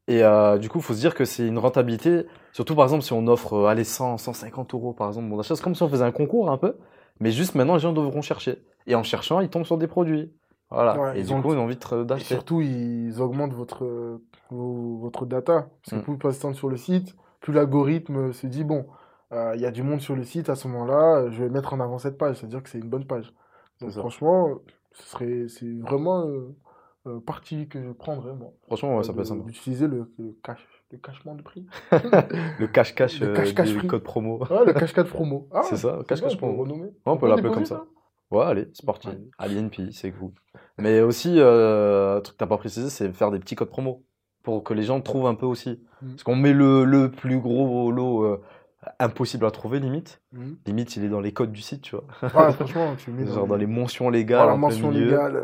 Et 0.07 0.24
euh, 0.24 0.57
du 0.57 0.69
coup, 0.69 0.78
il 0.78 0.84
faut 0.84 0.94
se 0.94 1.00
dire 1.00 1.13
que 1.16 1.25
c'est 1.25 1.45
une 1.48 1.57
rentabilité, 1.57 2.25
surtout 2.54 2.75
par 2.75 2.86
exemple 2.86 3.04
si 3.04 3.13
on 3.13 3.28
offre, 3.28 3.54
euh, 3.54 3.66
allez, 3.66 3.83
100, 3.83 4.18
150 4.18 4.74
euros 4.74 4.94
par 4.94 5.07
exemple, 5.10 5.28
bon 5.28 5.42
c'est 5.44 5.60
comme 5.62 5.75
si 5.75 5.83
on 5.83 5.90
faisait 5.90 6.06
un 6.06 6.12
concours 6.12 6.50
un 6.51 6.57
peu, 6.57 6.78
mais 7.19 7.31
juste 7.31 7.56
maintenant, 7.56 7.74
les 7.74 7.80
gens 7.81 7.94
devront 7.94 8.22
chercher. 8.22 8.63
Et 8.86 8.95
en 8.95 9.04
cherchant, 9.04 9.40
ils 9.42 9.50
tombent 9.50 9.66
sur 9.66 9.78
des 9.78 9.88
produits. 9.88 10.31
Voilà. 10.69 10.98
Ouais, 11.00 11.18
et 11.18 11.22
ils 11.22 11.28
du 11.28 11.33
ont 11.33 11.42
coup, 11.42 11.54
ils 11.54 11.57
ont 11.57 11.63
envie 11.63 11.78
d'acheter. 12.06 12.25
surtout, 12.36 12.62
ils 12.62 13.19
augmentent 13.22 13.54
votre, 13.54 14.19
vos- 14.52 14.98
votre 15.00 15.26
data. 15.26 15.70
Parce 15.84 15.92
que 15.92 15.96
Mm. 15.96 16.02
plus 16.04 16.12
vous 16.14 16.18
passez 16.18 16.38
de 16.38 16.42
temps 16.44 16.54
sur 16.54 16.70
le 16.70 16.78
site, 16.78 17.16
plus 17.42 17.54
l'algorithme 17.54 18.34
se 18.34 18.48
dit, 18.48 18.64
bon, 18.64 18.86
euh, 19.34 19.52
il 19.56 19.62
y 19.62 19.66
a 19.66 19.72
du 19.72 19.84
monde 19.84 20.02
sur 20.02 20.16
le 20.16 20.24
site, 20.24 20.50
à 20.50 20.56
ce 20.56 20.68
moment-là, 20.68 21.18
euh, 21.18 21.32
je 21.32 21.44
vais 21.44 21.50
mettre 21.50 21.74
en 21.74 21.80
avant 21.80 21.98
cette 21.98 22.18
page. 22.18 22.38
C'est-à-dire 22.38 22.64
que 22.64 22.70
c'est 22.70 22.80
une 22.80 22.90
bonne 22.90 23.06
page. 23.06 23.34
Donc 23.82 23.92
franchement, 23.92 24.50
euh, 24.50 24.56
ce 24.94 25.08
serait, 25.08 25.48
c'est 25.50 25.72
vraiment 25.82 26.26
euh, 26.28 26.56
euh, 27.08 27.20
parti 27.20 27.68
que 27.68 27.82
je 27.82 27.92
prendrais, 27.92 28.34
moi. 28.34 28.52
Franchement, 28.66 28.98
ouais, 28.98 29.04
ça 29.04 29.12
Euh, 29.12 29.16
peut 29.16 29.22
être 29.22 29.28
sympa. 29.28 29.44
D'utiliser 29.46 29.88
le, 29.88 30.12
le 30.18 30.36
cash, 30.44 30.66
le 30.92 30.98
cachement 30.98 31.36
de 31.36 31.42
prix. 31.42 31.66
Le 31.92 32.66
euh, 32.66 32.68
cache-cache 32.68 33.20
du 33.20 33.88
code 33.88 34.04
promo. 34.04 34.40
Ah, 34.50 34.64
le 34.66 34.74
cash 34.74 34.94
4 34.94 35.10
promo. 35.10 35.48
Ah, 35.52 35.62
C'est 35.64 35.78
ça, 35.78 36.00
on 36.00 36.04
peut 36.04 36.38
promo. 36.38 36.66
Ouais, 36.66 36.92
on 37.06 37.18
peut 37.18 37.28
l'appeler 37.30 37.52
comme 37.52 37.66
ça. 37.66 37.86
Ouais, 38.32 38.44
allez, 38.44 38.68
c'est 38.74 38.86
parti. 38.86 39.08
Allez. 39.08 39.30
Alien 39.38 39.70
P, 39.70 39.92
c'est 39.92 40.12
cool. 40.12 40.32
Mais 40.78 41.00
aussi, 41.02 41.36
euh, 41.40 42.18
un 42.18 42.22
truc 42.22 42.36
que 42.36 42.40
t'as 42.40 42.48
pas 42.48 42.58
précisé, 42.58 42.90
c'est 42.90 43.12
faire 43.14 43.32
des 43.32 43.40
petits 43.40 43.56
codes 43.56 43.70
promo 43.70 44.04
pour 44.48 44.64
que 44.64 44.74
les 44.74 44.84
gens 44.84 45.02
trouvent 45.02 45.28
un 45.28 45.36
peu 45.36 45.46
aussi. 45.46 45.82
Mm. 46.02 46.10
Parce 46.12 46.24
qu'on 46.24 46.38
met 46.38 46.54
le, 46.54 46.86
le 46.86 47.12
plus 47.12 47.38
gros 47.38 47.92
lot 47.92 48.24
euh, 48.24 48.42
impossible 49.00 49.46
à 49.46 49.52
trouver, 49.52 49.82
limite. 49.82 50.22
Mhm. 50.32 50.56
Limite, 50.66 50.96
il 50.96 51.04
est 51.04 51.10
dans 51.10 51.20
les 51.20 51.34
codes 51.34 51.52
du 51.52 51.60
site, 51.60 51.82
tu 51.82 51.98
vois. 51.98 52.06
Ouais, 52.22 52.52
franchement, 52.54 52.96
tu 52.98 53.12
mets 53.12 53.28
Genre 53.28 53.46
dans 53.46 53.58
les 53.58 53.66
mentions 53.66 54.10
légales. 54.10 54.48
Plein 54.48 54.56
mention 54.56 54.90
légale. 54.90 55.36
euh, 55.36 55.44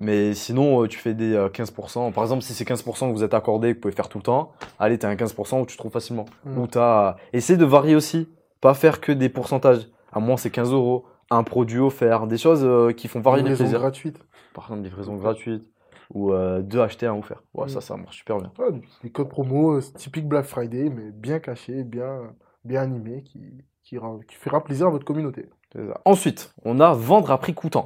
Mais 0.00 0.34
sinon, 0.34 0.82
euh, 0.82 0.88
tu 0.88 0.98
fais 0.98 1.14
des 1.14 1.32
euh, 1.34 1.48
15%. 1.48 2.12
Par 2.12 2.24
exemple, 2.24 2.42
si 2.42 2.52
c'est 2.52 2.68
15% 2.68 3.08
que 3.08 3.12
vous 3.12 3.22
êtes 3.22 3.34
accordé, 3.34 3.68
que 3.70 3.74
vous 3.76 3.82
pouvez 3.82 3.94
faire 3.94 4.08
tout 4.08 4.18
le 4.18 4.24
temps, 4.24 4.50
allez, 4.80 4.98
t'as 4.98 5.08
un 5.10 5.14
15% 5.14 5.62
où 5.62 5.66
tu 5.66 5.76
trouves 5.76 5.92
facilement. 5.92 6.24
Mm. 6.44 6.58
Ou 6.58 6.66
t'as. 6.66 7.14
Essaye 7.32 7.56
de 7.56 7.64
varier 7.64 7.94
aussi. 7.94 8.28
Pas 8.60 8.74
faire 8.74 9.00
que 9.00 9.12
des 9.12 9.28
pourcentages. 9.28 9.86
À 10.12 10.18
moins, 10.18 10.36
c'est 10.36 10.50
15 10.50 10.72
euros. 10.72 11.04
Un 11.30 11.44
produit 11.44 11.78
offert. 11.78 12.26
Des 12.26 12.38
choses 12.38 12.62
euh, 12.64 12.90
qui 12.90 13.06
font 13.06 13.20
varier 13.20 13.44
les 13.44 13.54
plaisirs. 13.54 13.78
gratuite. 13.78 14.18
Par 14.54 14.64
exemple, 14.64 14.82
livraison 14.82 15.14
gratuite. 15.14 15.62
Ou 16.12 16.32
euh, 16.32 16.60
deux 16.62 16.80
achetés, 16.80 17.06
un 17.06 17.14
offert. 17.16 17.42
Ouais, 17.54 17.66
Mm. 17.66 17.68
ça, 17.68 17.80
ça 17.80 17.96
marche 17.96 18.16
super 18.18 18.38
bien. 18.38 18.52
Ouais, 18.58 18.80
des 19.02 19.10
codes 19.10 19.28
promo 19.28 19.76
euh, 19.76 19.80
typiques 19.80 20.26
Black 20.28 20.44
Friday, 20.44 20.90
mais 20.90 21.10
bien 21.12 21.38
cachés, 21.38 21.84
bien, 21.84 22.34
bien 22.64 22.82
animés, 22.82 23.22
qui, 23.22 23.40
qui, 23.84 23.96
qui 24.28 24.34
fera 24.34 24.64
plaisir 24.64 24.88
à 24.88 24.90
votre 24.90 25.04
communauté. 25.04 25.48
C'est. 25.72 25.80
Ensuite, 26.04 26.52
on 26.64 26.80
a 26.80 26.92
vendre 26.94 27.30
à 27.30 27.38
prix 27.38 27.54
coûtant. 27.54 27.84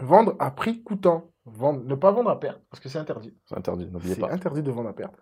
Vendre 0.00 0.34
à 0.38 0.50
prix 0.50 0.82
coûtant. 0.82 1.30
Vendre, 1.46 1.82
ne 1.84 1.94
pas 1.94 2.10
vendre 2.10 2.30
à 2.30 2.40
perte, 2.40 2.60
parce 2.70 2.82
que 2.82 2.88
c'est 2.88 2.98
interdit. 2.98 3.34
C'est 3.46 3.56
interdit, 3.56 3.86
n'oubliez 3.90 4.14
C'est 4.14 4.20
pas. 4.20 4.32
interdit 4.32 4.62
de 4.62 4.70
vendre 4.70 4.88
à 4.88 4.92
perte. 4.94 5.14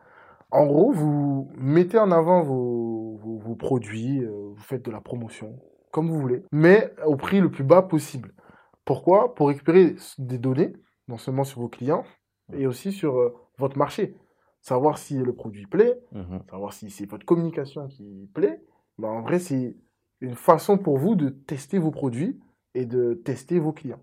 En 0.50 0.66
gros, 0.66 0.92
vous 0.92 1.49
mettez 1.56 1.99
en 1.99 2.11
avant 2.12 2.42
vos, 2.42 3.16
vos, 3.22 3.38
vos 3.38 3.54
produits, 3.56 4.22
euh, 4.22 4.50
vous 4.54 4.62
faites 4.62 4.84
de 4.84 4.90
la 4.90 5.00
promotion, 5.00 5.58
comme 5.92 6.08
vous 6.11 6.20
voulez, 6.20 6.44
mais 6.52 6.92
au 7.06 7.16
prix 7.16 7.40
le 7.40 7.50
plus 7.50 7.64
bas 7.64 7.82
possible. 7.82 8.34
Pourquoi? 8.84 9.34
Pour 9.34 9.49
récupérer 9.49 9.96
des 10.18 10.38
données, 10.38 10.72
non 11.08 11.18
seulement 11.18 11.44
sur 11.44 11.61
vos 11.61 11.68
clients, 11.68 12.04
et 12.54 12.66
aussi 12.66 12.92
sur 12.92 13.18
euh, 13.18 13.35
votre 13.59 13.78
marché. 13.78 14.14
Savoir 14.61 14.99
si 14.99 15.16
le 15.16 15.32
produit 15.32 15.66
plaît, 15.66 15.99
Mhm. 16.12 16.40
savoir 16.50 16.73
si 16.73 16.90
c'est 16.90 17.06
votre 17.11 17.25
communication 17.26 17.88
qui 17.88 18.28
plaît. 18.35 18.61
Ben, 18.99 19.09
en 19.09 19.23
vrai, 19.23 19.38
c'est 19.38 19.75
une 20.21 20.35
façon 20.37 20.78
pour 20.78 20.99
vous 20.99 21.14
de 21.16 21.30
tester 21.30 21.78
vos 21.78 21.90
produits 21.90 22.38
et 22.75 22.87
de 22.87 23.14
tester 23.14 23.59
vos 23.59 23.73
clients. 23.73 24.00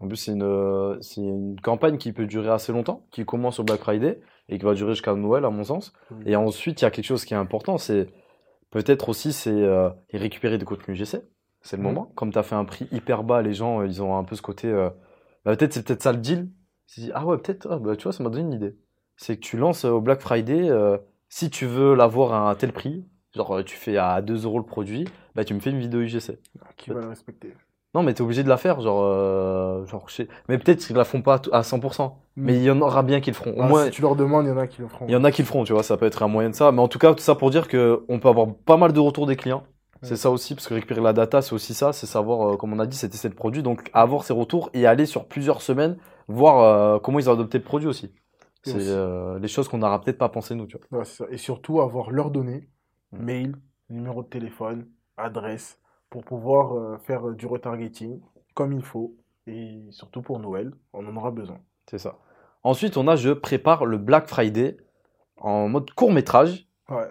En 0.00 0.08
plus, 0.08 0.16
c'est 0.16 0.32
une, 0.32 0.42
euh, 0.42 0.96
c'est 1.02 1.20
une 1.20 1.60
campagne 1.60 1.98
qui 1.98 2.12
peut 2.14 2.26
durer 2.26 2.48
assez 2.48 2.72
longtemps, 2.72 3.04
qui 3.10 3.26
commence 3.26 3.60
au 3.60 3.64
Black 3.64 3.80
Friday 3.80 4.20
et 4.48 4.58
qui 4.58 4.64
va 4.64 4.72
durer 4.72 4.92
jusqu'à 4.92 5.14
Noël, 5.14 5.44
à 5.44 5.50
mon 5.50 5.62
sens. 5.64 5.92
Et 6.24 6.34
ensuite, 6.36 6.80
il 6.80 6.84
y 6.84 6.86
a 6.86 6.90
quelque 6.90 7.04
chose 7.04 7.26
qui 7.26 7.34
est 7.34 7.36
important, 7.36 7.76
c'est 7.76 8.08
peut-être 8.70 9.10
aussi 9.10 9.32
c'est 9.34 9.50
euh, 9.50 9.90
récupérer 10.14 10.56
des 10.56 10.64
contenus 10.64 10.96
GC. 10.96 11.20
C'est 11.60 11.76
le 11.76 11.82
Mhm. 11.82 11.88
moment. 11.88 12.12
Comme 12.14 12.32
tu 12.32 12.38
as 12.38 12.42
fait 12.42 12.54
un 12.54 12.64
prix 12.64 12.88
hyper 12.92 13.22
bas, 13.24 13.42
les 13.42 13.52
gens, 13.52 13.82
ils 13.82 14.02
ont 14.02 14.16
un 14.16 14.24
peu 14.24 14.34
ce 14.36 14.40
côté. 14.42 14.68
euh, 14.68 14.88
bah, 15.44 15.54
peut-être 15.56 15.74
c'est 15.74 15.84
peut-être 15.86 16.02
ça 16.02 16.12
le 16.12 16.18
deal. 16.18 16.48
Se 16.90 17.00
disent, 17.00 17.12
ah 17.14 17.24
ouais, 17.24 17.36
peut-être, 17.38 17.68
ah, 17.70 17.78
bah, 17.78 17.94
tu 17.94 18.02
vois, 18.02 18.12
ça 18.12 18.24
m'a 18.24 18.30
donné 18.30 18.42
une 18.42 18.52
idée. 18.52 18.74
C'est 19.16 19.36
que 19.36 19.40
tu 19.40 19.56
lances 19.56 19.84
euh, 19.84 19.90
au 19.90 20.00
Black 20.00 20.20
Friday, 20.20 20.68
euh, 20.68 20.96
si 21.28 21.48
tu 21.48 21.64
veux 21.66 21.94
l'avoir 21.94 22.32
à 22.32 22.50
un 22.50 22.54
tel 22.56 22.72
prix, 22.72 23.04
genre 23.32 23.58
euh, 23.58 23.62
tu 23.62 23.76
fais 23.76 23.96
à 23.96 24.20
2 24.22 24.44
euros 24.44 24.58
le 24.58 24.64
produit, 24.64 25.06
bah 25.36 25.44
tu 25.44 25.54
me 25.54 25.60
fais 25.60 25.70
une 25.70 25.78
vidéo 25.78 26.00
UGC. 26.00 26.38
Qui 26.76 26.90
va 26.90 27.00
le 27.00 27.06
respecter 27.08 27.54
Non, 27.94 28.02
mais 28.02 28.12
t'es 28.14 28.22
obligé 28.22 28.42
de 28.42 28.48
la 28.48 28.56
faire, 28.56 28.80
genre, 28.80 29.02
euh, 29.04 29.86
genre 29.86 30.08
je 30.08 30.14
sais- 30.14 30.28
mais 30.48 30.58
peut-être 30.58 30.84
qu'ils 30.84 30.96
la 30.96 31.04
font 31.04 31.22
pas 31.22 31.34
à 31.34 31.38
tout- 31.38 31.50
à 31.52 31.62
100%, 31.62 32.18
mais 32.34 32.54
Mm. 32.54 32.56
il 32.56 32.62
y 32.64 32.70
en 32.72 32.80
aura 32.80 33.04
bien 33.04 33.20
qui 33.20 33.30
le 33.30 33.36
feront. 33.36 33.52
Au 33.52 33.62
Ah, 33.62 33.68
moins, 33.68 33.84
Si 33.84 33.90
tu 33.92 34.02
leur 34.02 34.16
demandes, 34.16 34.46
il 34.46 34.48
y 34.48 34.52
en 34.52 34.56
a 34.58 34.66
qui 34.66 34.80
le 34.82 34.88
feront. 34.88 35.06
il 35.06 35.12
y 35.12 35.16
en 35.16 35.22
a 35.22 35.30
qui 35.30 35.42
le 35.42 35.46
feront, 35.46 35.62
tu 35.62 35.72
vois, 35.72 35.84
ça 35.84 35.96
peut 35.96 36.06
être 36.06 36.24
un 36.24 36.28
moyen 36.28 36.50
de 36.50 36.56
ça. 36.56 36.72
Mais 36.72 36.80
en 36.80 36.88
tout 36.88 36.98
cas, 36.98 37.14
tout 37.14 37.22
ça 37.22 37.36
pour 37.36 37.50
dire 37.50 37.68
que 37.68 38.04
on 38.08 38.18
peut 38.18 38.28
avoir 38.28 38.48
pas 38.66 38.76
mal 38.78 38.92
de 38.92 38.98
retours 39.00 39.26
des 39.26 39.36
clients. 39.36 39.62
C'est 40.02 40.16
ça 40.16 40.30
aussi, 40.30 40.54
parce 40.54 40.66
que 40.66 40.72
récupérer 40.72 41.02
la 41.02 41.12
data, 41.12 41.42
c'est 41.42 41.52
aussi 41.52 41.74
ça, 41.74 41.92
c'est 41.92 42.06
savoir, 42.06 42.54
euh, 42.54 42.56
comme 42.56 42.72
on 42.72 42.78
a 42.78 42.86
dit, 42.86 42.96
c'est 42.96 43.10
tester 43.10 43.28
le 43.28 43.34
produit. 43.34 43.62
Donc, 43.62 43.90
avoir 43.92 44.24
ces 44.24 44.32
retours 44.32 44.70
et 44.72 44.86
aller 44.86 45.04
sur 45.04 45.26
plusieurs 45.26 45.60
semaines, 45.60 45.98
voir 46.30 46.60
euh, 46.60 46.98
comment 46.98 47.18
ils 47.18 47.28
ont 47.28 47.32
adopté 47.34 47.58
le 47.58 47.64
produit 47.64 47.88
aussi. 47.88 48.12
C'est 48.62 48.74
euh, 48.88 49.38
les 49.38 49.48
choses 49.48 49.68
qu'on 49.68 49.78
n'aura 49.78 50.00
peut-être 50.00 50.18
pas 50.18 50.28
pensé 50.28 50.54
nous, 50.54 50.66
tu 50.66 50.76
vois. 50.90 50.98
Ouais, 51.00 51.04
c'est 51.04 51.24
ça. 51.24 51.30
Et 51.30 51.38
surtout 51.38 51.80
avoir 51.80 52.10
leurs 52.10 52.30
données, 52.30 52.68
Mm. 53.12 53.24
mail, 53.24 53.56
numéro 53.88 54.22
de 54.22 54.28
téléphone, 54.28 54.86
adresse, 55.16 55.80
pour 56.10 56.22
pouvoir 56.24 56.76
euh, 56.76 56.96
faire 56.98 57.30
du 57.30 57.46
retargeting 57.46 58.20
comme 58.54 58.72
il 58.72 58.82
faut. 58.82 59.16
Et 59.48 59.80
surtout 59.90 60.22
pour 60.22 60.38
Noël, 60.38 60.72
on 60.92 61.04
en 61.06 61.16
aura 61.16 61.30
besoin. 61.32 61.58
C'est 61.88 61.98
ça. 61.98 62.18
Ensuite, 62.62 62.96
on 62.96 63.08
a 63.08 63.16
je 63.16 63.30
prépare 63.30 63.84
le 63.86 63.98
Black 63.98 64.28
Friday 64.28 64.76
en 65.38 65.68
mode 65.68 65.90
court 65.92 66.12
métrage 66.12 66.68
Ouais. 66.88 67.08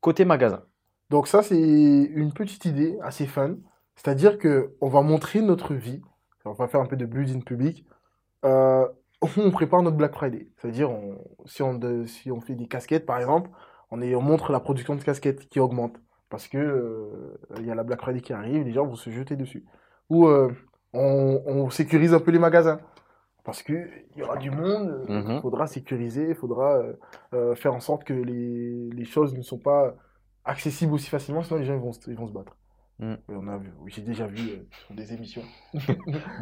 côté 0.00 0.24
magasin. 0.24 0.62
Donc 1.10 1.26
ça, 1.26 1.42
c'est 1.42 1.58
une 1.58 2.32
petite 2.32 2.64
idée 2.66 2.98
assez 3.02 3.26
fun. 3.26 3.56
C'est-à-dire 3.96 4.38
que 4.38 4.76
on 4.80 4.88
va 4.88 5.02
montrer 5.02 5.40
notre 5.40 5.74
vie. 5.74 6.02
On 6.44 6.52
va 6.52 6.68
faire 6.68 6.80
un 6.80 6.86
peu 6.86 6.96
de 6.96 7.06
building 7.06 7.42
public. 7.42 7.84
Euh, 8.46 8.86
on 9.38 9.50
prépare 9.50 9.82
notre 9.82 9.96
Black 9.96 10.14
Friday. 10.14 10.48
C'est-à-dire, 10.56 10.90
on- 10.90 11.18
si, 11.46 11.62
on, 11.62 11.74
de- 11.74 12.04
si 12.06 12.30
on 12.30 12.40
fait 12.40 12.54
des 12.54 12.66
casquettes, 12.68 13.06
par 13.06 13.18
exemple, 13.18 13.50
on, 13.90 14.00
est, 14.00 14.14
on 14.14 14.22
montre 14.22 14.52
la 14.52 14.60
production 14.60 14.94
de 14.94 15.02
casquettes 15.02 15.48
qui 15.48 15.60
augmente. 15.60 15.96
Parce 16.28 16.48
que 16.48 16.58
euh, 16.58 17.38
y 17.60 17.70
a 17.70 17.74
la 17.74 17.84
Black 17.84 18.00
Friday 18.00 18.20
qui 18.20 18.32
arrive, 18.32 18.64
les 18.64 18.72
gens 18.72 18.84
vont 18.86 18.96
se 18.96 19.10
jeter 19.10 19.36
dessus. 19.36 19.64
Ou 20.10 20.26
euh, 20.26 20.50
on, 20.92 21.40
on 21.46 21.70
sécurise 21.70 22.14
un 22.14 22.20
peu 22.20 22.30
les 22.32 22.38
magasins. 22.38 22.80
Parce 23.44 23.62
qu'il 23.62 23.88
y 24.16 24.22
aura 24.22 24.36
du 24.38 24.50
monde, 24.50 25.04
il 25.08 25.14
Mhm. 25.14 25.40
faudra 25.40 25.68
sécuriser, 25.68 26.30
il 26.30 26.34
faudra 26.34 26.82
faire 27.54 27.74
en 27.74 27.78
sorte 27.80 28.02
que 28.02 28.12
les, 28.12 28.88
les 28.92 29.04
choses 29.04 29.34
ne 29.36 29.42
sont 29.42 29.58
pas 29.60 29.94
accessibles 30.44 30.92
aussi 30.92 31.08
facilement, 31.08 31.42
sinon 31.44 31.60
les 31.60 31.64
gens 31.64 31.74
ils 31.74 31.80
vont, 31.80 31.92
se- 31.92 32.10
ils 32.10 32.16
vont 32.16 32.26
se 32.26 32.32
battre. 32.32 32.56
Mm. 32.98 33.14
On 33.28 33.48
a 33.48 33.58
vu, 33.58 33.70
j'ai 33.88 34.00
déjà 34.00 34.26
vu 34.26 34.48
euh, 34.48 34.66
sur 34.86 34.94
des 34.94 35.12
émissions. 35.12 35.42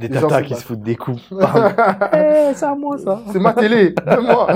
Des 0.01 0.09
tatas 0.09 0.43
qui 0.43 0.55
se 0.55 0.65
foutent 0.65 0.83
des 0.83 0.95
coups. 0.95 1.21
Eh, 1.33 2.53
c'est 2.55 2.65
à 2.65 2.75
moi 2.77 2.97
ça. 2.97 3.23
C'est 3.33 3.41
ma 3.41 3.53
télé, 3.55 3.91
de 3.91 4.21
moi. 4.21 4.47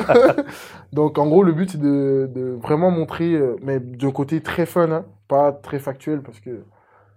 Donc 0.92 1.18
en 1.18 1.26
gros, 1.26 1.42
le 1.42 1.52
but 1.52 1.70
c'est 1.70 1.80
de, 1.80 2.30
de 2.32 2.56
vraiment 2.62 2.92
montrer, 2.92 3.34
euh, 3.34 3.56
mais 3.62 3.80
d'un 3.80 4.12
côté 4.12 4.40
très 4.42 4.64
fun, 4.64 4.90
hein, 4.92 5.06
pas 5.26 5.50
très 5.52 5.80
factuel 5.80 6.22
parce 6.22 6.38
que 6.38 6.64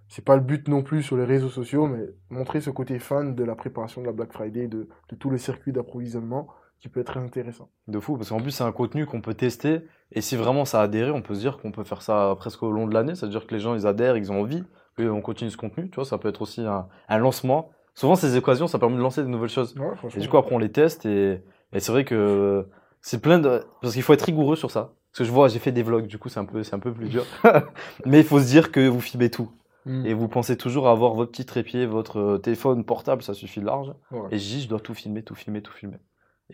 c'est 0.08 0.24
pas 0.24 0.34
le 0.34 0.42
but 0.42 0.66
non 0.66 0.82
plus 0.82 1.02
sur 1.02 1.16
les 1.16 1.24
réseaux 1.24 1.48
sociaux, 1.48 1.86
mais 1.86 2.04
montrer 2.30 2.60
ce 2.60 2.70
côté 2.70 2.98
fun 2.98 3.24
de 3.24 3.44
la 3.44 3.54
préparation 3.54 4.00
de 4.00 4.06
la 4.06 4.12
Black 4.12 4.32
Friday, 4.32 4.66
de, 4.66 4.88
de 5.08 5.16
tout 5.16 5.30
le 5.30 5.38
circuit 5.38 5.72
d'approvisionnement 5.72 6.48
qui 6.80 6.88
peut 6.88 7.00
être 7.00 7.12
très 7.12 7.20
intéressant. 7.20 7.70
De 7.86 8.00
fou, 8.00 8.16
parce 8.16 8.30
qu'en 8.30 8.40
plus, 8.40 8.50
c'est 8.50 8.64
un 8.64 8.72
contenu 8.72 9.06
qu'on 9.06 9.20
peut 9.20 9.34
tester. 9.34 9.82
Et 10.12 10.20
si 10.20 10.36
vraiment 10.36 10.64
ça 10.64 10.80
a 10.80 10.84
adhéré, 10.84 11.10
on 11.10 11.22
peut 11.22 11.34
se 11.34 11.40
dire 11.40 11.58
qu'on 11.58 11.72
peut 11.72 11.84
faire 11.84 12.02
ça 12.02 12.34
presque 12.38 12.62
au 12.62 12.70
long 12.70 12.86
de 12.86 12.94
l'année. 12.94 13.14
C'est-à-dire 13.14 13.46
que 13.46 13.54
les 13.54 13.60
gens, 13.60 13.74
ils 13.74 13.86
adhèrent, 13.86 14.16
ils 14.16 14.30
ont 14.30 14.40
envie, 14.40 14.62
et 14.98 15.08
on 15.08 15.20
continue 15.20 15.50
ce 15.50 15.56
contenu. 15.56 15.88
Tu 15.88 15.96
vois, 15.96 16.04
ça 16.04 16.18
peut 16.18 16.28
être 16.28 16.42
aussi 16.42 16.60
un, 16.62 16.86
un 17.08 17.18
lancement. 17.18 17.70
Souvent, 17.94 18.14
ces 18.14 18.36
occasions, 18.36 18.66
ça 18.66 18.78
permet 18.78 18.96
de 18.96 19.02
lancer 19.02 19.22
de 19.22 19.28
nouvelles 19.28 19.50
choses. 19.50 19.74
Ouais, 19.76 20.10
Et 20.16 20.20
du 20.20 20.28
coup, 20.28 20.36
après, 20.36 20.54
on 20.54 20.58
les 20.58 20.70
teste. 20.72 21.06
Et, 21.06 21.40
et 21.72 21.80
c'est 21.80 21.92
vrai 21.92 22.04
que 22.04 22.66
c'est 23.00 23.20
plein 23.20 23.38
de. 23.38 23.64
Parce 23.80 23.94
qu'il 23.94 24.02
faut 24.02 24.12
être 24.12 24.22
rigoureux 24.22 24.56
sur 24.56 24.70
ça. 24.70 24.92
Parce 25.10 25.18
que 25.18 25.24
je 25.24 25.32
vois, 25.32 25.48
j'ai 25.48 25.58
fait 25.58 25.72
des 25.72 25.82
vlogs, 25.82 26.06
du 26.06 26.18
coup, 26.18 26.28
c'est 26.28 26.40
un 26.40 26.46
peu, 26.46 26.62
c'est 26.62 26.74
un 26.74 26.78
peu 26.78 26.92
plus 26.92 27.08
dur. 27.08 27.24
Mais 28.06 28.20
il 28.20 28.24
faut 28.24 28.40
se 28.40 28.46
dire 28.46 28.72
que 28.72 28.86
vous 28.86 29.00
filmez 29.00 29.30
tout. 29.30 29.50
Mm. 29.84 30.06
Et 30.06 30.14
vous 30.14 30.28
pensez 30.28 30.56
toujours 30.56 30.88
à 30.88 30.92
avoir 30.92 31.14
votre 31.14 31.30
petit 31.30 31.44
trépied, 31.44 31.86
votre 31.86 32.18
euh, 32.18 32.38
téléphone 32.38 32.84
portable, 32.84 33.22
ça 33.22 33.34
suffit 33.34 33.60
large. 33.60 33.92
Ouais. 34.10 34.28
Et 34.30 34.38
je 34.38 34.44
dis, 34.44 34.62
je 34.62 34.68
dois 34.68 34.80
tout 34.80 34.94
filmer, 34.94 35.22
tout 35.22 35.34
filmer, 35.34 35.60
tout 35.60 35.72
filmer. 35.72 35.98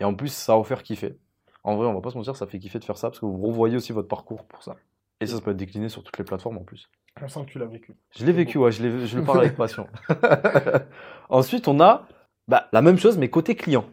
Et 0.01 0.05
en 0.05 0.15
plus, 0.15 0.33
ça 0.33 0.53
va 0.53 0.59
vous 0.59 0.65
faire 0.65 0.83
kiffer. 0.83 1.19
En 1.65 1.77
vrai, 1.77 1.87
on 1.87 1.95
va 1.95 2.01
pas 2.01 2.11
se 2.11 2.17
mentir, 2.17 2.37
ça 2.37 2.47
fait 2.47 2.59
kiffer 2.59 2.79
de 2.79 2.85
faire 2.85 2.97
ça 2.97 3.09
parce 3.11 3.21
que 3.21 3.27
vous 3.27 3.37
revoyez 3.47 3.77
aussi 3.77 3.93
votre 3.93 4.09
parcours 4.09 4.45
pour 4.45 4.63
ça. 4.63 4.77
Et 5.21 5.27
ça, 5.27 5.37
ça 5.37 5.41
peut 5.43 5.51
être 5.51 5.57
décliné 5.57 5.89
sur 5.89 6.03
toutes 6.05 6.17
les 6.19 6.25
plateformes 6.25 6.59
en 6.59 6.63
plus. 6.65 6.89
On 7.21 7.27
sent 7.29 7.41
que 7.47 7.51
tu 7.51 7.59
l'as 7.59 7.67
vécu. 7.67 7.95
Je 8.17 8.25
l'ai 8.25 8.33
vécu, 8.33 8.59
ouais, 8.59 8.71
je, 8.71 8.83
l'ai- 8.83 9.07
je 9.07 9.19
le 9.19 9.25
parle 9.25 9.41
avec 9.41 9.57
passion. 9.57 9.89
Ensuite, 11.29 11.69
on 11.69 11.81
a 11.81 12.07
bah, 12.47 12.69
la 12.73 12.83
même 12.83 12.97
chose, 12.99 13.19
mais 13.19 13.29
côté 13.29 13.55
client. 13.57 13.85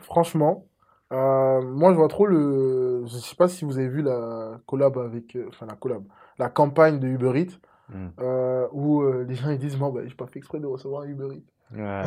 Franchement, 0.00 0.66
euh, 1.12 1.62
moi 1.62 1.92
je 1.92 1.96
vois 1.96 2.08
trop 2.08 2.26
le. 2.26 3.04
Je 3.06 3.16
sais 3.16 3.34
pas 3.36 3.48
si 3.48 3.64
vous 3.64 3.78
avez 3.78 3.88
vu 3.88 4.02
la 4.02 4.60
collab 4.66 4.98
avec. 4.98 5.34
euh, 5.36 5.46
Enfin, 5.48 5.66
la 5.66 5.74
collab. 5.74 6.04
La 6.38 6.48
campagne 6.50 6.98
de 6.98 7.08
Uber 7.08 7.40
Eats 7.40 7.58
Mm. 7.88 8.08
euh, 8.18 8.66
où 8.72 9.02
euh, 9.02 9.24
les 9.28 9.36
gens 9.36 9.48
ils 9.50 9.58
disent 9.60 9.78
Moi, 9.78 9.92
bah, 9.94 10.00
j'ai 10.04 10.14
pas 10.16 10.26
fait 10.26 10.40
exprès 10.40 10.58
de 10.58 10.66
recevoir 10.66 11.02
un 11.02 11.06
Uber 11.06 11.28
Eats. 11.36 11.76
Ouais, 11.78 12.02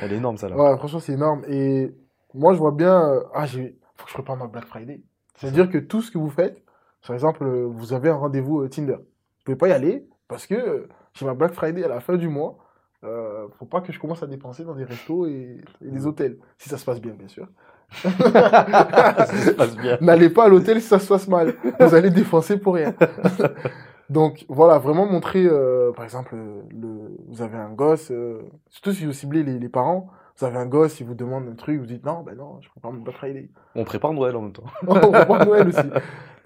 elle, 0.00 0.12
est 0.12 0.16
énorme, 0.16 0.36
ça 0.38 0.48
là. 0.48 0.56
Ouais, 0.72 0.76
franchement, 0.78 1.00
c'est 1.00 1.12
énorme. 1.14 1.42
Et 1.48 1.92
moi 2.34 2.54
je 2.54 2.58
vois 2.60 2.70
bien. 2.70 3.20
ah, 3.34 3.44
j'ai. 3.44 3.76
Faut 3.98 4.04
que 4.04 4.10
je 4.10 4.14
prépare 4.14 4.36
ma 4.36 4.46
Black 4.46 4.66
Friday. 4.66 5.02
C'est-à-dire 5.36 5.68
que 5.70 5.78
tout 5.78 6.02
ce 6.02 6.10
que 6.10 6.18
vous 6.18 6.30
faites, 6.30 6.62
par 7.06 7.14
exemple, 7.14 7.44
euh, 7.44 7.66
vous 7.66 7.92
avez 7.92 8.08
un 8.08 8.16
rendez-vous 8.16 8.62
euh, 8.62 8.68
Tinder. 8.68 8.96
Vous 8.96 9.44
pouvez 9.44 9.56
pas 9.56 9.68
y 9.68 9.72
aller 9.72 10.08
parce 10.26 10.46
que 10.46 10.54
euh, 10.54 10.88
j'ai 11.14 11.26
ma 11.26 11.34
Black 11.34 11.52
Friday 11.52 11.84
à 11.84 11.88
la 11.88 12.00
fin 12.00 12.16
du 12.16 12.28
mois. 12.28 12.58
Euh, 13.04 13.46
faut 13.58 13.66
pas 13.66 13.80
que 13.80 13.92
je 13.92 14.00
commence 14.00 14.22
à 14.22 14.26
dépenser 14.26 14.64
dans 14.64 14.74
des 14.74 14.84
restos 14.84 15.26
et, 15.26 15.60
et 15.84 15.90
des 15.90 16.06
hôtels. 16.06 16.38
Si 16.58 16.68
ça 16.68 16.78
se 16.78 16.84
passe 16.84 17.00
bien, 17.00 17.12
bien 17.12 17.28
sûr. 17.28 17.46
ça 17.90 19.26
se 19.26 19.50
passe 19.52 19.76
bien. 19.76 19.98
N'allez 20.00 20.30
pas 20.30 20.44
à 20.44 20.48
l'hôtel 20.48 20.80
si 20.80 20.88
ça 20.88 20.98
se 20.98 21.08
passe 21.08 21.28
mal. 21.28 21.54
Vous 21.78 21.94
allez 21.94 22.10
défoncer 22.10 22.58
pour 22.58 22.74
rien. 22.74 22.94
Donc 24.10 24.46
voilà, 24.48 24.78
vraiment 24.78 25.06
montrer, 25.06 25.46
euh, 25.46 25.92
par 25.92 26.04
exemple, 26.04 26.34
le, 26.34 27.16
vous 27.28 27.42
avez 27.42 27.58
un 27.58 27.70
gosse, 27.70 28.10
euh, 28.10 28.40
surtout 28.68 28.92
si 28.92 29.04
vous 29.04 29.12
ciblez 29.12 29.42
les, 29.42 29.58
les 29.58 29.68
parents, 29.68 30.08
vous 30.38 30.44
avez 30.46 30.56
un 30.58 30.66
gosse, 30.66 31.00
il 31.00 31.06
vous 31.06 31.14
demande 31.14 31.48
un 31.48 31.54
truc, 31.54 31.80
vous 31.80 31.86
dites 31.86 32.04
non, 32.04 32.22
ben 32.22 32.36
non, 32.36 32.60
je 32.60 32.68
prépare 32.68 32.92
mon 32.92 33.00
Black 33.02 33.16
Friday. 33.16 33.50
On 33.74 33.84
prépare 33.84 34.12
Noël 34.12 34.36
en 34.36 34.42
même 34.42 34.52
temps. 34.52 34.64
On 34.88 34.94
prépare 35.10 35.46
Noël 35.46 35.68
aussi. 35.68 35.88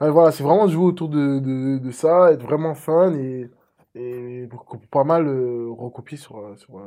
Voilà, 0.00 0.32
c'est 0.32 0.42
vraiment 0.42 0.66
jouer 0.66 0.84
autour 0.84 1.08
de, 1.08 1.38
de, 1.38 1.78
de 1.78 1.90
ça, 1.90 2.32
être 2.32 2.42
vraiment 2.42 2.74
fun 2.74 3.12
et, 3.14 3.50
et 3.94 4.48
pas 4.90 5.04
mal 5.04 5.28
euh, 5.28 5.68
recopier 5.70 6.16
sur, 6.16 6.38
euh, 6.38 6.56
sur, 6.56 6.78
euh, 6.78 6.82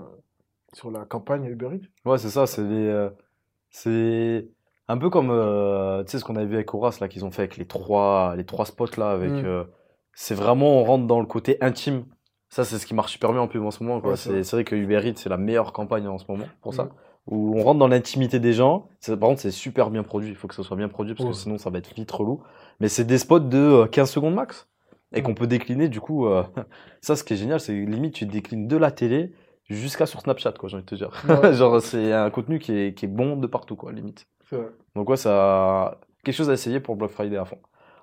sur 0.74 0.92
la 0.92 1.06
campagne 1.06 1.46
Uber 1.46 1.70
Eats. 1.76 2.10
Ouais, 2.10 2.18
c'est 2.18 2.30
ça, 2.30 2.46
c'est 2.48 2.62
euh, 2.62 4.42
un 4.88 4.98
peu 4.98 5.10
comme 5.10 5.30
euh, 5.30 6.04
tu 6.04 6.12
sais 6.12 6.20
ce 6.20 6.26
qu'on 6.26 6.36
avait 6.36 6.46
vu 6.46 6.56
avec 6.56 6.74
Horace 6.74 7.00
là 7.00 7.08
qu'ils 7.08 7.24
ont 7.26 7.32
fait 7.32 7.44
avec 7.44 7.58
les 7.58 7.66
trois 7.66 8.36
les 8.36 8.46
trois 8.46 8.66
spots 8.66 8.98
là 8.98 9.12
avec 9.12 9.32
Mm. 9.32 9.66
c'est 10.14 10.36
vraiment 10.36 10.80
on 10.82 10.84
rentre 10.84 11.08
dans 11.08 11.20
le 11.20 11.26
côté 11.26 11.58
intime. 11.62 12.06
Ça 12.50 12.64
c'est 12.64 12.78
ce 12.78 12.86
qui 12.86 12.94
marche 12.94 13.12
super 13.12 13.32
bien 13.32 13.42
en 13.42 13.48
pub 13.48 13.64
en 13.64 13.72
ce 13.72 13.84
moment. 13.84 14.00
Ouais, 14.06 14.16
c'est 14.16 14.42
vrai 14.52 14.64
que 14.64 14.76
Uber 14.76 15.02
Eats 15.08 15.16
c'est 15.18 15.30
la 15.30 15.38
meilleure 15.38 15.74
campagne 15.74 16.08
en 16.08 16.18
ce 16.18 16.26
moment 16.30 16.46
pour 16.62 16.74
ça 16.74 16.84
Mm. 16.86 16.90
où 17.28 17.58
on 17.60 17.64
rentre 17.64 17.80
dans 17.80 17.88
l'intimité 17.88 18.40
des 18.40 18.54
gens. 18.54 18.88
Par 19.08 19.18
contre, 19.20 19.42
c'est 19.42 19.52
super 19.52 19.90
bien 19.90 20.04
produit, 20.04 20.30
il 20.30 20.36
faut 20.36 20.48
que 20.48 20.54
ce 20.56 20.62
soit 20.64 20.78
bien 20.78 20.88
produit 20.90 21.16
parce 21.16 21.26
Ouais. 21.26 21.32
que 21.34 21.38
sinon 21.38 21.58
ça 21.58 21.70
va 21.70 21.80
être 21.80 21.94
vite 21.96 22.12
relou. 22.12 22.42
Mais 22.80 22.88
c'est 22.88 23.04
des 23.06 23.18
spots 23.18 23.40
de 23.40 23.58
euh, 23.58 23.86
15 23.88 24.10
secondes 24.12 24.36
max 24.36 24.68
et 25.14 25.22
Mm. 25.22 25.24
qu'on 25.24 25.34
peut 25.34 25.48
décliner 25.48 25.90
du 25.90 26.00
coup 26.02 26.28
euh, 26.28 26.44
ça 27.02 27.16
ce 27.16 27.24
qui 27.24 27.34
est 27.34 27.38
génial, 27.38 27.60
c'est 27.60 27.74
limite 27.74 28.14
tu 28.14 28.26
déclines 28.26 28.68
de 28.68 28.78
la 28.78 28.92
télé 28.92 29.34
jusqu'à 29.68 30.06
sur 30.06 30.22
Snapchat 30.22 30.54
quoi, 30.54 30.70
j'ai 30.70 30.76
envie 30.76 30.86
de 30.86 30.90
te 30.90 30.96
dire. 30.96 31.10
Ouais. 31.28 31.52
Genre, 31.54 31.82
c'est 31.82 32.14
un 32.14 32.30
contenu 32.30 32.60
qui 32.60 32.72
est, 32.78 32.94
qui 32.94 33.06
est 33.06 33.10
bon 33.10 33.36
de 33.38 33.48
partout, 33.48 33.76
quoi, 33.76 33.92
limite. 33.92 34.28
Vrai. 34.52 34.68
Donc, 34.96 35.10
ouais, 35.10 35.18
ça. 35.18 36.00
Quelque 36.24 36.36
chose 36.36 36.52
à 36.52 36.54
essayer 36.54 36.80
pour 36.80 36.96
Black 36.96 37.10
Friday 37.10 37.36
à 37.38 37.46
fond. 37.46 37.58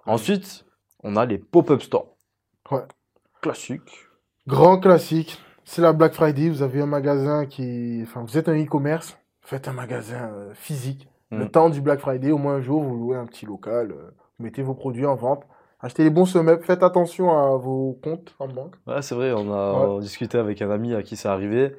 Ensuite, 0.07 0.65
on 1.05 1.15
a 1.15 1.25
les 1.25 1.39
pop-up 1.39 1.81
stores. 1.83 2.17
Ouais. 2.73 2.81
Classique. 3.41 4.09
Grand 4.47 4.79
classique, 4.79 5.39
c'est 5.65 5.83
la 5.83 5.93
Black 5.93 6.15
Friday. 6.15 6.49
Vous 6.49 6.63
avez 6.63 6.81
un 6.81 6.87
magasin 6.87 7.47
qui. 7.47 8.01
Enfin, 8.03 8.25
vous 8.27 8.37
êtes 8.39 8.49
un 8.49 8.61
e-commerce, 8.61 9.17
faites 9.41 9.69
un 9.69 9.73
magasin 9.73 10.31
euh, 10.35 10.53
physique. 10.55 11.09
Le 11.31 11.45
Mm. 11.47 11.49
temps 11.51 11.71
du 11.71 11.81
Black 11.81 12.01
Friday, 12.01 12.31
au 12.31 12.39
moins 12.39 12.57
un 12.57 12.61
jour, 12.61 12.83
vous 12.83 12.97
louez 12.97 13.17
un 13.17 13.25
petit 13.27 13.47
local, 13.47 13.93
euh, 13.93 14.11
vous 14.39 14.45
mettez 14.45 14.63
vos 14.63 14.75
produits 14.75 15.07
en 15.07 15.15
vente. 15.15 15.45
Achetez 15.81 16.05
les 16.05 16.11
bons 16.11 16.27
sum-up, 16.27 16.63
faites 16.65 16.83
attention 16.83 17.31
à 17.37 17.57
vos 17.57 17.99
comptes 18.05 18.35
en 18.39 18.49
banque. 18.49 18.75
Ouais, 18.87 19.01
c'est 19.03 19.15
vrai, 19.15 19.33
on 19.33 19.53
a 19.53 19.95
Ouais. 19.95 20.01
discuté 20.01 20.39
avec 20.39 20.61
un 20.61 20.71
ami 20.71 20.95
à 20.95 21.03
qui 21.03 21.17
c'est 21.17 21.29
arrivé. 21.29 21.75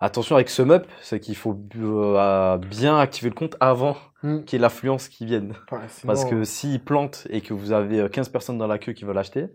Attention 0.00 0.34
avec 0.36 0.48
SumUp, 0.48 0.86
c'est 1.02 1.18
qu'il 1.20 1.36
faut 1.36 1.58
euh, 1.76 2.58
bien 2.58 2.98
activer 2.98 3.28
le 3.30 3.34
compte 3.34 3.56
avant 3.60 3.96
Mm. 4.22 4.40
qu'il 4.44 4.58
y 4.58 4.60
ait 4.60 4.62
l'affluence 4.62 5.08
qui 5.08 5.24
vienne. 5.24 5.54
Enfin, 5.70 5.86
Parce 6.06 6.24
que 6.26 6.44
s'il 6.44 6.82
plante 6.84 7.26
et 7.30 7.40
que 7.40 7.54
vous 7.54 7.72
avez 7.72 8.00
euh, 8.00 8.08
15 8.08 8.28
personnes 8.28 8.58
dans 8.58 8.66
la 8.66 8.78
queue 8.78 8.92
qui 8.92 9.04
veulent 9.04 9.16
acheter, 9.18 9.46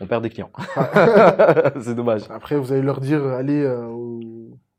on 0.00 0.06
perd 0.06 0.22
des 0.22 0.30
clients. 0.30 0.50
c'est 1.80 1.94
dommage. 1.94 2.22
Après, 2.30 2.56
vous 2.56 2.72
allez 2.72 2.82
leur 2.82 3.00
dire, 3.00 3.24
allez 3.24 3.62
euh, 3.62 3.86
au, 3.86 4.20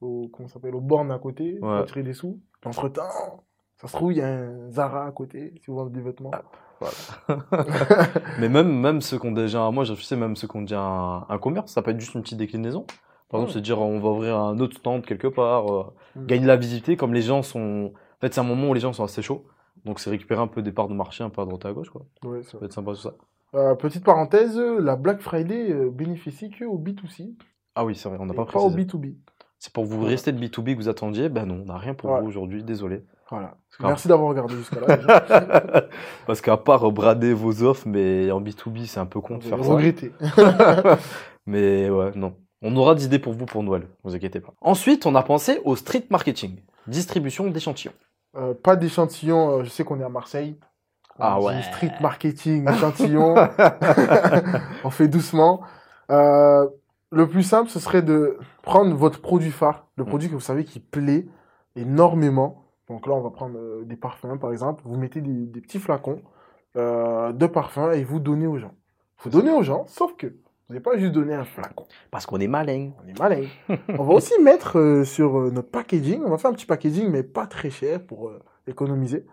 au, 0.02 0.28
comment 0.32 0.48
s'appelle, 0.48 0.76
aux 0.76 0.82
bornes 0.82 1.12
à 1.12 1.20
côté, 1.20 1.60
Ouais. 1.62 1.80
retirer 1.80 2.04
des 2.04 2.14
sous. 2.14 2.40
Entre-temps, 2.66 3.44
ça 3.78 3.88
se 3.88 3.94
trouve, 3.96 4.12
il 4.14 4.18
y 4.18 4.22
a 4.22 4.28
un 4.28 4.70
Zara 4.72 5.06
à 5.06 5.12
côté, 5.12 5.54
si 5.62 5.68
vous 5.70 5.76
vendez 5.78 5.92
des 5.92 6.02
vêtements. 6.02 6.32
Mais 8.40 8.50
même, 8.50 8.72
même 8.80 9.02
ceux 9.02 9.18
qui 9.20 9.28
ont 9.28 9.32
déjà, 9.32 9.70
moi 9.72 9.84
je 9.84 9.94
sais, 9.96 10.16
même 10.16 10.36
ceux 10.36 10.48
qui 10.48 10.58
ont 10.58 10.62
déjà 10.62 10.82
un, 10.82 11.26
un 11.30 11.38
commerce, 11.38 11.72
ça 11.72 11.82
peut 11.82 11.92
être 11.92 12.00
juste 12.00 12.16
une 12.16 12.22
petite 12.22 12.38
déclinaison. 12.38 12.86
Par 13.30 13.40
exemple, 13.40 13.50
Ouais. 13.50 13.54
se 13.54 13.60
dire 13.60 13.80
on 13.82 14.00
va 14.00 14.10
ouvrir 14.10 14.38
un 14.38 14.60
autre 14.60 14.78
stand 14.78 15.06
quelque 15.06 15.28
part, 15.28 15.72
euh, 15.74 15.84
Mm. 16.16 16.26
gagner 16.28 16.42
de 16.44 16.48
la 16.48 16.56
visibilité, 16.56 16.96
comme 16.98 17.14
les 17.14 17.22
gens 17.22 17.42
sont. 17.42 17.92
En 17.94 18.20
fait, 18.22 18.34
c'est 18.34 18.40
un 18.40 18.44
moment 18.44 18.70
où 18.70 18.74
les 18.74 18.80
gens 18.80 18.94
sont 18.94 19.04
assez 19.04 19.22
chauds. 19.22 19.46
Donc, 19.84 20.00
c'est 20.00 20.10
récupérer 20.10 20.42
un 20.42 20.48
peu 20.48 20.62
des 20.62 20.72
parts 20.72 20.88
de 20.88 20.94
marché, 20.94 21.24
un 21.24 21.30
peu 21.30 21.42
à 21.42 21.46
droite 21.46 21.66
et 21.66 21.68
à 21.68 21.74
gauche, 21.74 21.90
quoi. 21.90 22.04
Ouais, 22.24 22.42
Ça 22.44 22.52
ça. 22.52 22.58
peut 22.58 22.66
être 22.66 22.74
sympa 22.74 22.92
tout 22.92 22.98
ça. 23.02 23.14
Euh, 23.54 23.76
petite 23.76 24.04
parenthèse, 24.04 24.58
la 24.58 24.96
Black 24.96 25.22
Friday 25.22 25.72
euh, 25.72 25.90
bénéficie 25.90 26.50
que 26.50 26.66
au 26.66 26.78
B2C, 26.78 27.36
Ah 27.76 27.86
oui, 27.86 27.96
c'est 27.96 28.10
vrai, 28.10 28.18
on 28.20 28.26
n'a 28.26 28.34
pas 28.34 28.46
pas 28.46 28.60
au 28.60 28.70
précisé. 28.70 28.98
B2B. 28.98 29.16
C'est 29.60 29.72
pour 29.72 29.86
vous 29.86 30.04
rester 30.04 30.32
de 30.32 30.40
B2B 30.46 30.74
que 30.74 30.78
vous 30.78 30.90
attendiez? 30.90 31.30
Ben 31.30 31.46
non, 31.46 31.62
on 31.62 31.66
n'a 31.66 31.78
rien 31.78 31.94
pour 31.94 32.16
vous 32.20 32.28
aujourd'hui, 32.28 32.64
désolé. 32.64 33.04
Voilà. 33.32 33.58
Merci 33.80 34.08
d'avoir 34.08 34.30
regardé 34.30 34.56
jusqu'à 34.56 34.80
là. 34.82 35.88
Parce 36.28 36.42
qu'à 36.42 36.58
part 36.58 36.92
brader 36.92 37.34
vos 37.34 37.64
offres, 37.64 37.88
mais 37.88 38.30
en 38.32 38.42
B2B, 38.42 38.86
c'est 38.86 39.00
un 39.00 39.06
peu 39.06 39.22
con 39.22 39.38
de 39.38 39.44
faire 39.44 39.54
allez 39.56 39.64
ça. 39.64 39.74
regretter. 39.74 40.12
Mais 41.48 41.90
ouais, 41.90 42.12
non. 42.16 42.36
On 42.62 42.76
aura 42.76 42.96
d'idées 42.96 43.20
pour 43.20 43.34
vous 43.34 43.46
pour 43.46 43.64
Noël, 43.64 43.88
vous 44.04 44.16
inquiétez 44.16 44.40
pas. 44.40 44.54
Ensuite, 44.62 45.06
on 45.06 45.16
a 45.16 45.24
pensé 45.24 45.62
au 45.66 45.76
street 45.76 46.06
marketing. 46.10 46.60
distribution 46.88 47.48
d'échantillons. 47.50 47.94
Euh, 48.38 48.54
pas 48.54 48.76
d'échantillons, 48.76 49.60
euh, 49.60 49.64
je 49.64 49.70
sais 49.70 49.84
qu'on 49.84 50.00
est 50.00 50.04
à 50.04 50.10
Marseille. 50.10 50.58
Ah 51.20 51.40
ouais. 51.42 51.62
Street 51.64 51.92
marketing, 52.02 52.70
échantillons. 52.70 53.36
on 54.84 54.90
fait 54.90 55.08
doucement. 55.08 55.62
Euh, 56.12 56.68
le 57.12 57.28
plus 57.28 57.44
simple, 57.44 57.70
ce 57.70 57.80
serait 57.80 58.02
de 58.02 58.38
prendre 58.64 58.94
votre 58.96 59.22
produit 59.22 59.52
phare, 59.52 59.88
le 59.96 60.04
Mm. 60.04 60.08
produit 60.08 60.30
que 60.30 60.34
vous 60.34 60.40
savez 60.42 60.66
qui 60.66 60.80
plaît 60.80 61.26
énormément. 61.76 62.64
Donc 62.90 63.08
là, 63.08 63.14
on 63.14 63.22
va 63.22 63.30
prendre 63.32 63.58
euh, 63.58 63.84
des 63.86 63.96
parfums, 63.96 64.38
par 64.40 64.52
exemple. 64.52 64.84
Vous 64.86 64.98
mettez 64.98 65.22
des, 65.22 65.46
des 65.46 65.62
petits 65.62 65.80
flacons 65.80 66.22
euh, 66.78 67.32
de 67.32 67.48
parfums 67.48 67.92
et 67.94 68.04
vous 68.04 68.20
donnez 68.20 68.48
aux 68.48 68.58
gens. 68.58 68.74
Vous 69.24 69.30
donnez 69.30 69.52
aux 69.52 69.64
gens, 69.64 69.86
sauf 69.88 70.16
que 70.18 70.28
vous 70.28 70.34
n'allez 70.74 70.82
pas 70.82 70.98
juste 70.98 71.14
donner 71.14 71.34
un 71.34 71.46
flacon. 71.46 71.86
Parce 72.12 72.26
qu'on 72.26 72.40
est 72.40 72.48
malin. 72.48 72.92
On 73.04 73.08
est 73.08 73.18
malin. 73.18 73.46
on 73.98 74.04
va 74.04 74.14
aussi 74.14 74.34
mettre 74.44 75.04
sur 75.06 75.40
notre 75.52 75.70
packaging, 75.70 76.22
on 76.26 76.30
va 76.30 76.38
faire 76.38 76.52
un 76.52 76.54
petit 76.54 76.66
packaging, 76.66 77.10
mais 77.10 77.24
pas 77.24 77.48
très 77.48 77.70
cher 77.70 78.02
pour 78.06 78.32
économiser. 78.68 79.26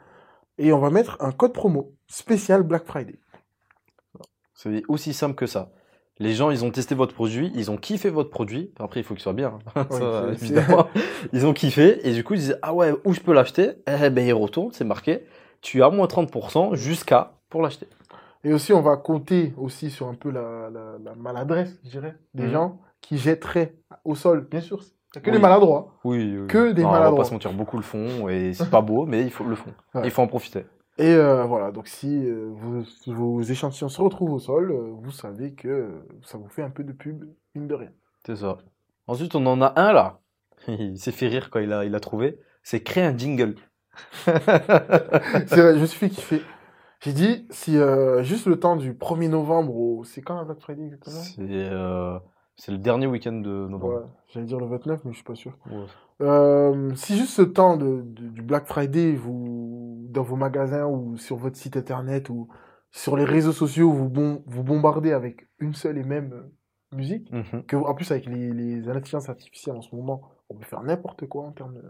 Et 0.59 0.73
on 0.73 0.79
va 0.79 0.91
mettre 0.91 1.17
un 1.21 1.33
code 1.33 1.53
promo 1.53 1.93
spécial 2.09 2.63
Black 2.63 2.85
Friday. 2.85 3.19
C'est 4.55 4.83
aussi 4.89 5.13
simple 5.13 5.35
que 5.35 5.47
ça. 5.47 5.71
Les 6.19 6.35
gens, 6.35 6.51
ils 6.51 6.65
ont 6.65 6.71
testé 6.71 6.95
votre 6.95 7.15
produit, 7.15 7.51
ils 7.55 7.71
ont 7.71 7.77
kiffé 7.79 8.11
votre 8.11 8.31
produit. 8.31 8.73
Après, 8.79 9.01
il 9.01 9.03
faut 9.03 9.15
qu'il 9.15 9.23
soit 9.23 9.33
bien. 9.33 9.59
hein. 9.75 9.87
Ça, 9.91 10.29
évidemment. 10.33 10.87
Ils 11.33 11.47
ont 11.47 11.53
kiffé 11.55 12.07
et 12.07 12.13
du 12.13 12.23
coup, 12.23 12.35
ils 12.35 12.41
disent 12.41 12.59
Ah 12.63 12.75
ouais, 12.75 12.93
où 13.05 13.13
je 13.15 13.21
peux 13.21 13.33
l'acheter? 13.33 13.71
Eh 13.87 14.11
ben, 14.11 14.25
ils 14.27 14.33
retournent, 14.33 14.73
c'est 14.73 14.85
marqué. 14.85 15.25
Tu 15.63 15.83
as 15.83 15.91
moins 15.91 16.07
30% 16.07 16.75
jusqu'à 16.77 17.33
pour 17.49 17.63
l'acheter. 17.63 17.89
Et 18.45 18.53
aussi, 18.53 18.73
on 18.73 18.83
va 18.83 18.97
compter 18.97 19.55
aussi 19.57 19.91
sur 19.91 20.09
un 20.09 20.15
peu 20.15 20.31
la, 20.31 20.69
la- 20.71 20.99
la 21.03 21.15
maladresse, 21.15 21.79
je 21.85 21.91
dirais, 21.91 22.17
des 22.35 22.45
Mhm. 22.45 22.51
gens 22.53 22.81
qui 23.01 23.17
jetteraient 23.17 23.75
au 24.05 24.15
sol. 24.15 24.47
Bien 24.51 24.61
sûr, 24.61 24.81
que 25.21 25.31
Oui. 25.31 25.37
les 25.37 25.43
maladroits. 25.43 25.95
Oui, 26.05 26.39
oui. 26.41 26.47
Que 26.49 26.73
des 26.73 26.83
Non, 26.83 26.89
On 26.89 26.93
va 26.93 26.99
maladroits. 26.99 27.23
pas 27.25 27.29
se 27.29 27.33
mentir, 27.35 27.53
beaucoup 27.53 27.77
le 27.77 27.83
font 27.83 28.29
et 28.29 28.55
c'est 28.55 28.71
pas 28.71 28.81
beau, 28.81 29.05
mais 29.07 29.23
il 29.23 29.31
faut 29.31 29.45
le 29.45 29.55
font. 29.57 29.73
Ouais. 29.95 30.03
Il 30.05 30.11
faut 30.11 30.23
en 30.23 30.27
profiter. 30.27 30.65
Et 30.99 31.15
euh, 31.15 31.45
voilà, 31.45 31.71
donc 31.73 31.89
si 31.89 32.27
euh, 32.27 32.51
vos, 32.55 32.83
vos 33.07 33.41
échantillons 33.43 33.89
se 33.89 34.01
retrouvent 34.03 34.33
au 34.33 34.39
sol, 34.39 34.71
euh, 34.73 34.91
vous 35.03 35.11
savez 35.11 35.55
que 35.55 35.89
ça 36.23 36.37
vous 36.39 36.49
fait 36.49 36.63
un 36.63 36.71
peu 36.71 36.85
de 36.85 36.93
pub, 36.93 37.25
mine 37.55 37.67
de 37.67 37.75
rien. 37.75 37.91
C'est 38.27 38.37
ça. 38.37 38.59
Ensuite, 39.07 39.35
on 39.35 39.45
en 39.47 39.61
a 39.63 39.73
un 39.81 39.93
là. 39.93 40.21
Il 40.69 40.99
s'est 40.99 41.13
fait 41.13 41.29
rire 41.29 41.49
quand 41.51 41.61
il 41.61 41.73
a, 41.73 41.85
il 41.85 41.95
a 41.95 42.01
trouvé. 42.01 42.39
C'est 42.63 42.83
créer 42.83 43.05
un 43.05 43.17
jingle. 43.17 43.55
C'est 44.25 44.31
vrai, 44.37 45.75
je 45.75 45.81
me 45.81 45.87
suis 45.87 45.99
fait 45.99 46.09
kiffer. 46.11 46.43
J'ai 47.01 47.13
dit, 47.13 47.47
si 47.51 47.77
juste 48.21 48.47
le 48.47 48.59
temps 48.61 48.77
du 48.77 48.93
1er 48.93 49.29
novembre, 49.29 49.75
au... 49.75 50.05
c'est 50.05 50.23
quand 50.23 50.37
la 50.37 50.45
Black 50.45 50.61
Friday 50.61 50.85
exactement? 50.85 51.17
C'est 51.17 51.71
c'est 52.57 52.73
le 52.73 52.79
dernier 52.79 53.07
week-end 53.07 53.33
de 53.33 53.65
Ouais, 53.65 53.71
novembre. 53.71 54.09
j'allais 54.29 54.47
dire 54.47 54.59
le 54.59 54.67
29, 54.67 55.05
mais 55.05 55.11
je 55.13 55.17
suis 55.17 55.25
pas 55.25 55.35
sûr. 55.35 55.57
Ouais. 55.71 55.85
Euh, 56.21 56.95
si 56.95 57.17
juste 57.17 57.33
ce 57.35 57.43
temps 57.43 57.77
de, 57.77 58.03
de- 58.03 58.29
du 58.29 58.43
Black 58.43 58.67
Friday, 58.67 59.15
vous, 59.15 60.07
dans 60.11 60.23
vos 60.23 60.37
magasins 60.37 60.87
ou 60.87 61.17
sur 61.17 61.37
votre 61.37 61.57
site 61.57 61.77
internet 61.77 62.29
ou 62.29 62.49
sur 62.91 63.17
les 63.17 63.25
réseaux 63.25 63.53
sociaux, 63.53 63.91
vous, 63.91 64.09
bon, 64.09 64.43
vous 64.47 64.63
bombardez 64.63 65.13
avec 65.13 65.49
une 65.59 65.75
seule 65.75 65.99
et 65.99 66.05
même 66.05 66.33
euh, 66.33 66.97
musique, 66.97 67.33
Mhm. 67.33 67.65
que, 67.65 67.77
en 67.77 67.95
plus 67.95 68.11
avec 68.13 68.27
les, 68.27 68.53
les 68.53 68.89
intelligences 68.89 69.29
artificielles 69.31 69.77
en 69.77 69.81
ce 69.83 69.95
moment, 69.97 70.23
on 70.51 70.55
peut 70.55 70.65
faire 70.67 70.83
n'importe 70.83 71.27
quoi 71.27 71.45
en 71.45 71.53
termes 71.53 71.81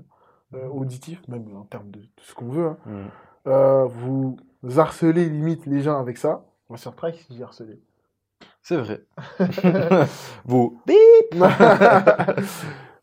euh, 0.54 0.69
auditifs, 0.69 1.26
même 1.28 1.54
en 1.57 1.64
termes 1.64 1.90
de, 1.90 1.99
de 2.00 2.07
ce 2.21 2.35
qu'on 2.35 2.49
veut. 2.49 2.66
hein. 2.69 2.76
Mhm. 2.87 3.09
Euh, 3.49 3.85
vous 3.87 4.37
harcelez 4.76 5.28
limite 5.28 5.66
les 5.66 5.81
gens 5.81 5.99
avec 5.99 6.16
ça. 6.19 6.47
On 6.69 6.75
va 6.75 6.78
se 6.78 6.88
faire 6.88 7.14
si 7.14 7.37
j'ai 7.37 7.42
harcelé. 7.42 7.83
C'est 8.62 8.76
vrai. 8.76 9.00
Vous. 10.45 10.81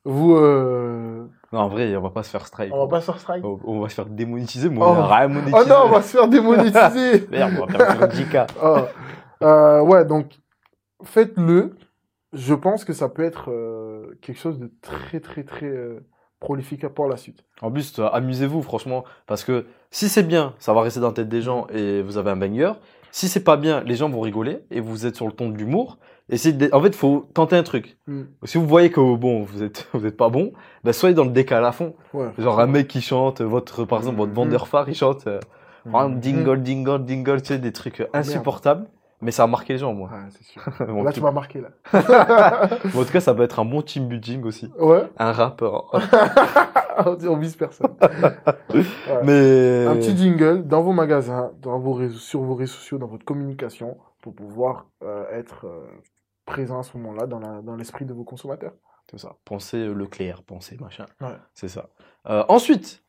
vous, 0.05 0.35
euh, 0.35 1.25
Non, 1.51 1.59
en 1.59 1.69
vrai, 1.69 1.95
on 1.95 2.01
va 2.01 2.09
pas 2.11 2.23
se 2.23 2.29
faire 2.29 2.45
strike. 2.47 2.73
on 2.73 2.79
va 2.85 2.87
pas 2.87 3.01
se 3.01 3.05
faire 3.07 3.19
strike. 3.19 3.43
On, 3.45 3.59
on 3.65 3.79
va 3.81 3.89
se 3.89 3.95
faire 3.95 4.05
démonétiser, 4.05 4.69
moi, 4.69 4.87
Oh. 4.89 4.95
on 5.01 5.07
rien 5.07 5.27
monétisé. 5.27 5.57
Oh 5.59 5.67
non, 5.67 5.75
on 5.85 5.89
va 5.89 6.01
se 6.01 6.17
faire 6.17 6.27
démonétiser. 6.27 7.27
Merde, 7.31 7.53
on 7.61 7.65
va 7.65 7.85
faire 7.85 8.03
un 8.03 8.07
10K. 8.07 8.47
Oh. 8.63 8.77
Euh, 9.43 9.81
ouais, 9.81 10.05
donc 10.05 10.31
faites-le. 11.03 11.75
Je 12.33 12.53
pense 12.53 12.85
que 12.85 12.93
ça 12.93 13.09
peut 13.09 13.23
être 13.23 13.49
euh, 13.51 14.17
quelque 14.21 14.39
chose 14.39 14.59
de 14.59 14.71
très, 14.81 15.19
très, 15.19 15.43
très 15.43 15.73
prolifique 16.39 16.87
pour 16.89 17.07
la 17.07 17.17
suite. 17.17 17.43
En 17.61 17.71
plus, 17.71 17.99
amusez-vous, 17.99 18.61
franchement. 18.61 19.03
Parce 19.27 19.43
que 19.43 19.65
si 19.91 20.09
c'est 20.09 20.23
bien, 20.23 20.53
ça 20.59 20.73
va 20.73 20.81
rester 20.81 20.99
dans 20.99 21.07
la 21.07 21.13
tête 21.13 21.29
des 21.29 21.41
gens 21.41 21.67
et 21.73 22.01
vous 22.01 22.17
avez 22.17 22.31
un 22.31 22.37
banger. 22.37 22.73
Si 23.11 23.27
c'est 23.27 23.43
pas 23.43 23.57
bien, 23.57 23.81
les 23.85 23.95
gens 23.95 24.09
vont 24.09 24.21
rigoler 24.21 24.59
et 24.71 24.79
vous 24.81 25.05
êtes 25.05 25.15
sur 25.15 25.25
le 25.25 25.31
ton 25.31 25.49
de 25.49 25.57
l'humour. 25.57 25.97
Et 26.29 26.35
de- 26.51 26.69
En 26.73 26.81
fait, 26.81 26.95
faut 26.95 27.27
tenter 27.33 27.55
un 27.55 27.63
truc. 27.63 27.97
Mm. 28.07 28.21
Si 28.43 28.57
vous 28.59 28.67
voyez 28.67 28.91
que 28.91 28.99
bon, 29.15 29.41
vous 29.43 29.63
êtes, 29.63 29.87
vous 29.93 30.05
êtes 30.05 30.15
pas 30.17 30.29
bon, 30.29 30.51
bah, 30.83 30.93
soyez 30.93 31.15
dans 31.15 31.23
le 31.23 31.31
décal 31.31 31.65
à 31.65 31.71
fond. 31.71 31.95
Ouais. 32.13 32.27
Genre 32.37 32.59
un 32.59 32.67
mec 32.67 32.87
qui 32.87 33.01
chante, 33.01 33.41
votre, 33.41 33.83
par 33.85 33.99
exemple, 33.99 34.17
votre 34.17 34.31
Mhm. 34.31 34.35
vendeur 34.35 34.67
phare, 34.67 34.87
il 34.89 34.95
chante 34.95 35.25
euh, 35.27 35.39
Mhm. 35.85 36.19
dingle, 36.19 36.61
dingle, 36.61 37.05
dingle, 37.05 37.41
tu 37.41 37.47
sais, 37.47 37.57
des 37.57 37.71
trucs 37.71 38.07
insupportables. 38.13 38.85
Mais 39.21 39.31
ça 39.31 39.43
a 39.43 39.47
marqué 39.47 39.73
les 39.73 39.79
gens, 39.79 39.93
moi. 39.93 40.09
Ouais, 40.09 40.29
c'est 40.31 40.43
sûr. 40.43 40.61
Bon, 40.87 41.03
Là, 41.03 41.11
tu 41.11 41.19
m'as 41.21 41.31
marqué, 41.31 41.61
là. 41.61 41.69
bon, 42.93 43.01
en 43.01 43.05
tout 43.05 43.11
cas, 43.11 43.19
ça 43.19 43.33
peut 43.33 43.43
être 43.43 43.59
un 43.59 43.65
bon 43.65 43.81
team 43.81 44.07
building 44.07 44.43
aussi. 44.43 44.71
Ouais. 44.79 45.09
Un 45.17 45.31
rappeur. 45.33 45.91
on 47.05 47.37
vise 47.37 47.55
personne. 47.55 47.95
Ouais. 48.01 48.83
Mais. 49.23 49.85
Un 49.87 49.95
petit 49.97 50.15
jingle 50.15 50.65
dans 50.67 50.81
vos 50.81 50.93
magasins, 50.93 51.51
dans 51.61 51.79
vos 51.79 51.93
réseaux, 51.93 52.17
sur 52.17 52.41
vos 52.41 52.55
réseaux 52.55 52.73
sociaux, 52.75 52.97
dans 52.97 53.07
votre 53.07 53.25
communication, 53.25 53.97
pour 54.21 54.33
pouvoir 54.33 54.87
euh, 55.03 55.25
être 55.31 55.65
euh, 55.65 55.85
présent 56.45 56.79
à 56.79 56.83
ce 56.83 56.97
moment-là 56.97 57.25
dans 57.27 57.39
la- 57.39 57.61
dans 57.61 57.75
l'esprit 57.75 58.05
de 58.05 58.13
vos 58.13 58.23
consommateurs. 58.23 58.73
C'est 59.11 59.19
ça. 59.19 59.35
Pensez 59.43 59.77
euh, 59.77 59.93
Leclerc, 59.93 60.43
pensez 60.43 60.77
machin. 60.79 61.05
Ouais. 61.19 61.35
C'est 61.53 61.67
ça. 61.69 61.89
Euh, 62.27 62.43
ensuite, 62.47 63.03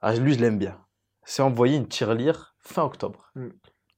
ah, 0.00 0.14
lui, 0.14 0.34
je 0.34 0.40
l'aime 0.40 0.58
bien. 0.58 0.76
C'est 1.24 1.42
envoyer 1.42 1.76
une 1.76 1.86
tirelire 1.86 2.54
fin 2.58 2.82
octobre. 2.82 3.30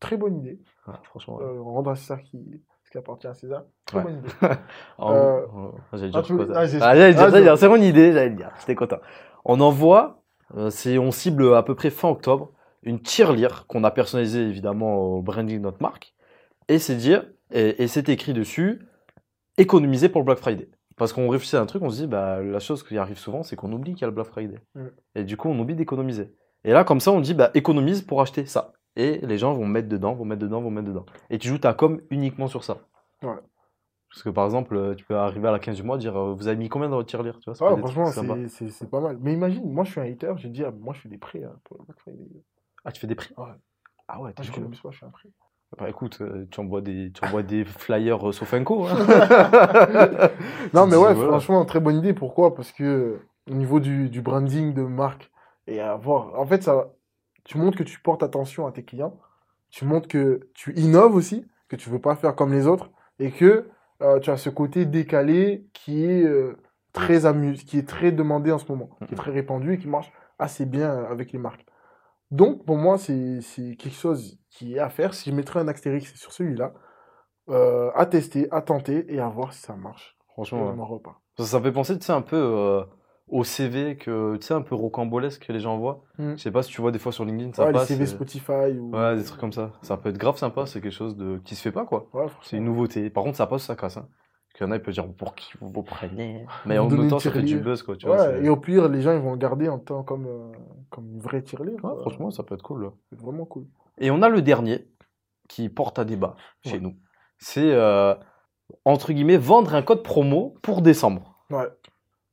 Très 0.00 0.16
bonne 0.16 0.36
idée. 0.38 0.60
Franchement. 1.04 1.36
ouais. 1.36 1.44
Euh, 1.44 1.62
rendre 1.62 1.90
à 1.90 1.96
César 1.96 2.20
qui, 2.22 2.62
ce 2.84 2.90
qui 2.90 2.98
appartient 2.98 3.26
à 3.26 3.34
César. 3.34 3.64
Très 3.86 4.02
bonne 4.02 4.18
idée. 4.18 4.28
Euh, 5.00 5.46
j'allais 5.92 6.12
ah, 6.14 6.22
dire, 6.22 6.82
ah, 6.82 6.90
Ah, 6.92 7.52
ah, 7.52 7.56
c'est 7.56 7.68
mon 7.68 7.76
idée, 7.76 8.12
j'allais 8.12 8.30
le 8.30 8.36
dire. 8.36 8.50
J'étais 8.60 8.74
content. 8.74 8.98
On 9.44 9.60
envoie, 9.60 10.22
euh, 10.56 10.70
c'est, 10.70 10.98
on 10.98 11.10
cible 11.10 11.54
à 11.54 11.62
peu 11.62 11.74
près 11.74 11.90
fin 11.90 12.08
octobre, 12.08 12.50
une 12.82 13.00
tirelire 13.00 13.66
qu'on 13.66 13.84
a 13.84 13.90
personnalisée 13.90 14.42
évidemment 14.42 14.96
au 14.96 15.22
branding 15.22 15.58
de 15.58 15.62
notre 15.62 15.82
marque. 15.82 16.14
Et 16.68 16.78
c'est 16.78 16.94
dire, 16.94 17.26
et, 17.50 17.82
et 17.82 17.88
c'est 17.88 18.08
écrit 18.08 18.32
dessus, 18.32 18.86
économiser 19.58 20.08
pour 20.08 20.20
le 20.20 20.26
Black 20.26 20.38
Friday. 20.38 20.68
Parce 20.96 21.12
qu'on 21.12 21.28
réfléchit 21.28 21.56
à 21.56 21.60
un 21.60 21.66
truc, 21.66 21.82
on 21.82 21.90
se 21.90 22.02
dit, 22.02 22.06
bah, 22.06 22.40
la 22.40 22.60
chose 22.60 22.82
qui 22.82 22.96
arrive 22.98 23.18
souvent, 23.18 23.42
c'est 23.42 23.56
qu'on 23.56 23.72
oublie 23.72 23.94
qu'il 23.94 24.02
y 24.02 24.04
a 24.04 24.08
le 24.08 24.14
Black 24.14 24.28
Friday. 24.28 24.60
Mm. 24.74 24.86
Et 25.16 25.24
du 25.24 25.36
coup, 25.36 25.48
on 25.48 25.58
oublie 25.58 25.74
d'économiser. 25.74 26.34
Et 26.62 26.72
là, 26.72 26.84
comme 26.84 27.00
ça, 27.00 27.10
on 27.10 27.20
dit, 27.20 27.34
bah, 27.34 27.50
économise 27.54 28.02
pour 28.02 28.20
acheter 28.20 28.46
ça. 28.46 28.72
Et 28.96 29.18
les 29.26 29.38
gens 29.38 29.54
vont 29.54 29.66
mettre 29.66 29.88
dedans, 29.88 30.14
vont 30.14 30.24
mettre 30.24 30.42
dedans, 30.42 30.60
vont 30.60 30.70
mettre 30.70 30.88
dedans. 30.88 31.04
Et 31.30 31.38
tu 31.38 31.48
joues 31.48 31.58
ta 31.58 31.74
com 31.74 32.00
uniquement 32.10 32.46
sur 32.46 32.62
ça. 32.64 32.78
Ouais. 33.22 33.34
Parce 34.08 34.22
que 34.22 34.30
par 34.30 34.44
exemple, 34.44 34.76
euh, 34.76 34.94
tu 34.94 35.04
peux 35.04 35.16
arriver 35.16 35.48
à 35.48 35.50
la 35.50 35.58
15 35.58 35.74
du 35.76 35.82
mois, 35.82 35.98
dire, 35.98 36.16
euh, 36.16 36.32
vous 36.34 36.46
avez 36.46 36.56
mis 36.56 36.68
combien 36.68 36.88
dans 36.88 36.96
votre 36.96 37.08
tirelire 37.08 37.38
tu 37.40 37.50
vois, 37.50 37.72
Ah, 37.72 37.76
franchement, 37.76 38.06
c'est- 38.06 38.86
pas 38.88 39.00
mal. 39.00 39.18
Mais 39.20 39.32
imagine, 39.32 39.68
moi 39.72 39.82
je 39.82 39.90
suis 39.90 40.00
un 40.00 40.04
hater, 40.04 40.34
j'ai 40.36 40.48
dit, 40.50 40.62
ah, 40.64 40.70
moi 40.70 40.94
je 40.94 41.00
fais 41.00 41.08
des 41.08 41.18
prix 41.18 41.42
hein, 41.42 41.56
pour. 41.64 41.84
Ah, 42.84 42.92
tu 42.92 43.00
fais 43.00 43.08
des 43.08 43.16
prix 43.16 43.34
Ouais. 43.36 43.46
Ah 44.06 44.18
ouais, 44.18 44.22
Moi, 44.22 44.32
tu 44.36 44.44
je 44.44 44.52
pas, 44.52 44.90
je 44.90 44.98
fais 44.98 45.06
un 45.06 45.10
prix. 45.10 45.30
Bah 45.76 45.88
écoute, 45.88 46.18
euh, 46.20 46.46
tu 46.52 46.60
envoies 46.60 46.82
des, 46.82 47.10
tu 47.10 47.24
envoies 47.24 47.42
des 47.42 47.64
flyers 47.64 48.28
euh, 48.28 48.32
Sofinco. 48.32 48.86
Hein. 48.86 48.94
Non, 50.72 50.86
mais 50.86 50.92
dis, 50.92 51.02
ouais, 51.02 51.14
voilà. 51.14 51.30
franchement, 51.30 51.64
très 51.64 51.80
bonne 51.80 51.96
idée. 51.96 52.14
Pourquoi? 52.14 52.54
Parce 52.54 52.70
que 52.70 52.84
euh, 52.84 53.26
au 53.50 53.54
niveau 53.54 53.80
du, 53.80 54.08
du 54.08 54.20
branding 54.22 54.72
de 54.74 54.82
marque, 54.82 55.30
et 55.66 55.80
avoir. 55.80 56.38
En 56.38 56.46
fait, 56.46 56.62
ça, 56.62 56.92
tu 57.44 57.58
montres 57.58 57.78
que 57.78 57.82
tu 57.82 58.00
portes 58.00 58.22
attention 58.22 58.66
à 58.66 58.72
tes 58.72 58.84
clients, 58.84 59.18
tu 59.70 59.84
montres 59.84 60.08
que 60.08 60.48
tu 60.54 60.72
innoves 60.76 61.14
aussi, 61.14 61.46
que 61.68 61.76
tu 61.76 61.90
veux 61.90 62.00
pas 62.00 62.16
faire 62.16 62.34
comme 62.34 62.52
les 62.52 62.66
autres, 62.66 62.90
et 63.18 63.30
que 63.30 63.68
euh, 64.02 64.18
tu 64.20 64.30
as 64.30 64.36
ce 64.36 64.50
côté 64.50 64.86
décalé 64.86 65.66
qui 65.72 66.04
est 66.04 66.24
euh, 66.24 66.56
très 66.92 67.26
amuse, 67.26 67.64
qui 67.64 67.78
est 67.78 67.88
très 67.88 68.12
demandé 68.12 68.50
en 68.52 68.58
ce 68.58 68.70
moment, 68.70 68.90
qui 69.06 69.14
est 69.14 69.16
très 69.16 69.30
répandu 69.30 69.74
et 69.74 69.78
qui 69.78 69.88
marche 69.88 70.12
assez 70.38 70.64
bien 70.66 70.90
euh, 70.90 71.10
avec 71.10 71.32
les 71.32 71.38
marques. 71.38 71.64
Donc, 72.30 72.64
pour 72.64 72.76
moi, 72.76 72.98
c'est 72.98 73.40
quelque 73.78 73.90
chose 73.90 74.38
qui 74.50 74.74
est 74.74 74.78
à 74.80 74.88
faire. 74.88 75.14
Si 75.14 75.30
je 75.30 75.34
mettrais 75.34 75.60
un 75.60 75.68
astérix, 75.68 76.12
sur 76.14 76.32
celui-là. 76.32 76.72
Euh, 77.50 77.90
à 77.94 78.06
tester, 78.06 78.48
à 78.50 78.62
tenter 78.62 79.04
et 79.14 79.20
à 79.20 79.28
voir 79.28 79.52
si 79.52 79.60
ça 79.60 79.76
marche. 79.76 80.16
Franchement, 80.28 80.60
Et 80.60 80.62
ouais. 80.62 80.74
on 80.76 80.80
en 80.80 80.86
repart. 80.86 81.20
ça, 81.36 81.44
ça 81.44 81.58
me 81.58 81.64
fait 81.64 81.72
penser, 81.72 81.98
tu 81.98 82.06
sais, 82.06 82.12
un 82.12 82.22
peu 82.22 82.82
au 83.28 83.42
CV, 83.42 83.96
que, 83.96 84.36
tu 84.36 84.46
sais, 84.46 84.54
un 84.54 84.60
peu 84.62 84.74
rocambolesque 84.74 85.46
que 85.46 85.52
les 85.52 85.60
gens 85.60 85.74
envoient. 85.74 86.02
Mm. 86.18 86.32
Je 86.36 86.42
sais 86.42 86.50
pas 86.50 86.62
si 86.62 86.70
tu 86.70 86.80
vois 86.80 86.92
des 86.92 86.98
fois 86.98 87.10
sur 87.12 87.24
LinkedIn, 87.24 87.52
ça 87.52 87.62
Ouais, 87.62 87.68
les 87.72 87.78
passe. 87.78 87.88
CV 87.88 88.02
euh, 88.02 88.06
Spotify 88.06 88.78
ou... 88.78 88.94
Ouais, 88.94 89.16
des 89.16 89.24
trucs 89.24 89.40
comme 89.40 89.52
ça. 89.52 89.72
Ça 89.82 89.96
peut 89.96 90.10
être 90.10 90.18
grave 90.18 90.36
sympa, 90.36 90.66
c'est 90.66 90.80
quelque 90.80 90.92
chose 90.92 91.16
de 91.16 91.38
qui 91.44 91.54
se 91.54 91.62
fait 91.62 91.72
pas, 91.72 91.86
quoi. 91.86 92.08
Ouais, 92.12 92.26
C'est 92.42 92.56
une 92.58 92.64
nouveauté. 92.64 93.08
Par 93.10 93.24
contre, 93.24 93.36
ça 93.36 93.46
passe, 93.46 93.62
ça 93.62 93.76
casse. 93.76 93.96
Hein. 93.96 94.08
Qu'il 94.54 94.64
y 94.66 94.68
en 94.68 94.72
a, 94.72 94.76
ils 94.76 94.82
peuvent 94.82 94.94
dire 94.94 95.08
pour 95.14 95.34
qui 95.34 95.50
vous 95.60 95.68
vous 95.68 95.82
prenez? 95.82 96.46
Mais 96.64 96.78
en 96.78 96.88
même 96.88 97.08
temps, 97.08 97.18
ça 97.18 97.30
fait 97.32 97.42
du 97.42 97.58
buzz, 97.58 97.82
quoi. 97.82 97.96
Tu 97.96 98.06
vois, 98.06 98.28
Ouais, 98.28 98.44
et 98.44 98.48
au 98.48 98.56
pire, 98.56 98.88
les 98.88 99.00
gens 99.02 99.12
ils 99.12 99.18
vont 99.20 99.32
le 99.32 99.38
garder 99.38 99.68
en 99.68 99.78
temps 99.80 100.04
comme, 100.04 100.26
euh, 100.26 100.52
comme 100.90 101.10
une 101.14 101.18
vraie 101.20 101.42
tirelire. 101.42 101.74
Ouais, 101.76 101.80
quoi. 101.80 102.00
franchement, 102.02 102.30
ça 102.30 102.44
peut 102.44 102.54
être 102.54 102.62
cool. 102.62 102.92
C'est 103.10 103.18
vraiment 103.20 103.46
cool. 103.46 103.66
Et 103.98 104.10
on 104.12 104.22
a 104.22 104.28
le 104.28 104.42
dernier 104.42 104.86
qui 105.48 105.68
porte 105.68 105.98
à 105.98 106.04
débat 106.04 106.36
chez 106.64 106.78
nous. 106.78 106.94
C'est, 107.38 107.72
euh, 107.72 108.14
entre 108.84 109.12
guillemets, 109.12 109.36
vendre 109.38 109.74
un 109.74 109.82
code 109.82 110.02
promo 110.04 110.54
pour 110.62 110.82
décembre. 110.82 111.36
Ouais. 111.50 111.66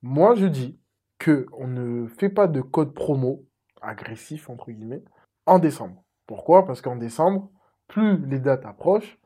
Moi, 0.04 0.36
je 0.36 0.46
dis 0.46 0.80
que 1.22 1.46
on 1.54 1.68
ne 1.68 2.08
fait 2.08 2.30
pas 2.30 2.48
de 2.48 2.62
code 2.62 2.96
promo 2.96 3.46
agressif, 3.80 4.50
entre 4.50 4.72
guillemets, 4.72 5.04
en 5.46 5.60
décembre. 5.60 6.04
Pourquoi? 6.26 6.66
Parce 6.66 6.82
qu'en 6.82 6.96
décembre, 6.96 7.52
plus 7.88 8.18
les 8.26 8.40
dates 8.40 8.66
approchent, 8.66 9.20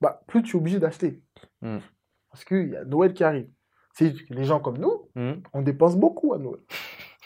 bah, 0.00 0.22
plus 0.28 0.44
tu 0.44 0.56
es 0.56 0.60
obligé 0.60 0.78
d'acheter. 0.78 1.20
Mm. 1.62 1.78
Parce 2.30 2.44
qu'il 2.44 2.68
y 2.68 2.76
a 2.76 2.84
Noël 2.84 3.14
qui 3.14 3.24
arrive. 3.24 3.50
C'est 3.94 4.14
les 4.30 4.44
gens 4.44 4.60
comme 4.60 4.78
nous, 4.78 5.08
Hmm, 5.16 5.42
on 5.52 5.62
dépense 5.62 5.96
beaucoup 5.96 6.32
à 6.34 6.38
Noël. 6.38 6.60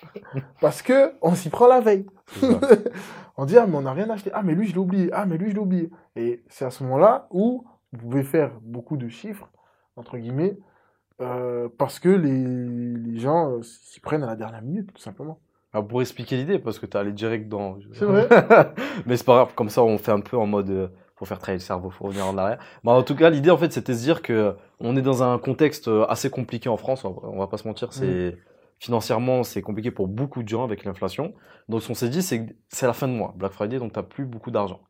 Parce 0.62 0.80
que 0.80 1.12
on 1.20 1.34
s'y 1.34 1.50
prend 1.50 1.66
la 1.66 1.80
veille. 1.80 2.06
on 3.36 3.44
dit, 3.44 3.58
ah, 3.58 3.66
mais 3.66 3.76
on 3.76 3.82
n'a 3.82 3.92
rien 3.92 4.08
acheté. 4.08 4.30
Ah, 4.32 4.42
mais 4.42 4.54
lui, 4.54 4.66
je 4.66 4.72
l'ai 4.72 4.78
oublié. 4.78 5.10
Ah, 5.12 5.26
mais 5.26 5.36
lui, 5.36 5.50
je 5.50 5.54
l'ai 5.54 5.60
oublié. 5.60 5.90
Et 6.16 6.42
c'est 6.48 6.64
à 6.64 6.70
ce 6.70 6.82
moment-là 6.84 7.28
où 7.30 7.66
vous 7.92 7.98
pouvez 7.98 8.22
faire 8.22 8.58
beaucoup 8.62 8.96
de 8.96 9.08
chiffres, 9.08 9.50
entre 9.96 10.16
guillemets, 10.16 10.56
euh, 11.20 11.68
parce 11.78 11.98
que 11.98 12.08
les, 12.08 13.12
les 13.12 13.18
gens 13.18 13.50
euh, 13.50 13.62
s'y 13.62 14.00
prennent 14.00 14.22
à 14.22 14.26
la 14.26 14.36
dernière 14.36 14.62
minute, 14.62 14.92
tout 14.92 15.02
simplement. 15.02 15.38
Alors, 15.74 15.88
pour 15.88 16.00
expliquer 16.00 16.36
l'idée, 16.36 16.60
parce 16.60 16.78
que 16.78 16.86
tu 16.86 16.96
allé 16.96 17.12
direct 17.12 17.48
dans. 17.48 17.78
C'est 17.92 18.04
vrai 18.04 18.28
Mais 19.06 19.16
c'est 19.16 19.24
pas 19.24 19.34
grave, 19.34 19.54
comme 19.54 19.68
ça 19.68 19.82
on 19.82 19.98
fait 19.98 20.12
un 20.12 20.20
peu 20.20 20.36
en 20.36 20.46
mode. 20.46 20.70
euh, 20.70 20.88
faut 21.16 21.24
faire 21.24 21.38
travailler 21.38 21.58
le 21.58 21.64
cerveau, 21.64 21.90
faut 21.90 22.04
revenir 22.04 22.26
en 22.26 22.36
arrière. 22.38 22.58
Mais 22.82 22.90
en 22.90 23.02
tout 23.02 23.14
cas, 23.14 23.30
l'idée 23.30 23.50
en 23.50 23.56
fait, 23.56 23.72
c'était 23.72 23.92
de 23.92 23.98
se 23.98 24.02
dire 24.02 24.22
que 24.22 24.56
on 24.80 24.96
est 24.96 25.02
dans 25.02 25.22
un 25.22 25.38
contexte 25.38 25.88
euh, 25.88 26.06
assez 26.08 26.30
compliqué 26.30 26.68
en 26.68 26.76
France, 26.76 27.04
on 27.04 27.38
va, 27.38 27.46
pas 27.48 27.58
se 27.58 27.66
mentir, 27.66 27.92
c'est. 27.92 28.38
Financièrement, 28.80 29.44
c'est 29.44 29.62
compliqué 29.62 29.92
pour 29.92 30.08
beaucoup 30.08 30.42
de 30.42 30.48
gens 30.48 30.64
avec 30.64 30.84
l'inflation. 30.84 31.32
Donc, 31.68 31.80
ce 31.80 31.88
qu'on 31.88 31.94
s'est 31.94 32.08
dit, 32.08 32.22
c'est 32.22 32.44
que 32.44 32.52
c'est 32.68 32.86
la 32.86 32.92
fin 32.92 33.06
de 33.06 33.12
mois, 33.12 33.32
Black 33.36 33.52
Friday, 33.52 33.78
donc 33.78 33.92
tu 33.94 34.02
plus 34.02 34.26
beaucoup 34.26 34.50
d'argent. 34.50 34.80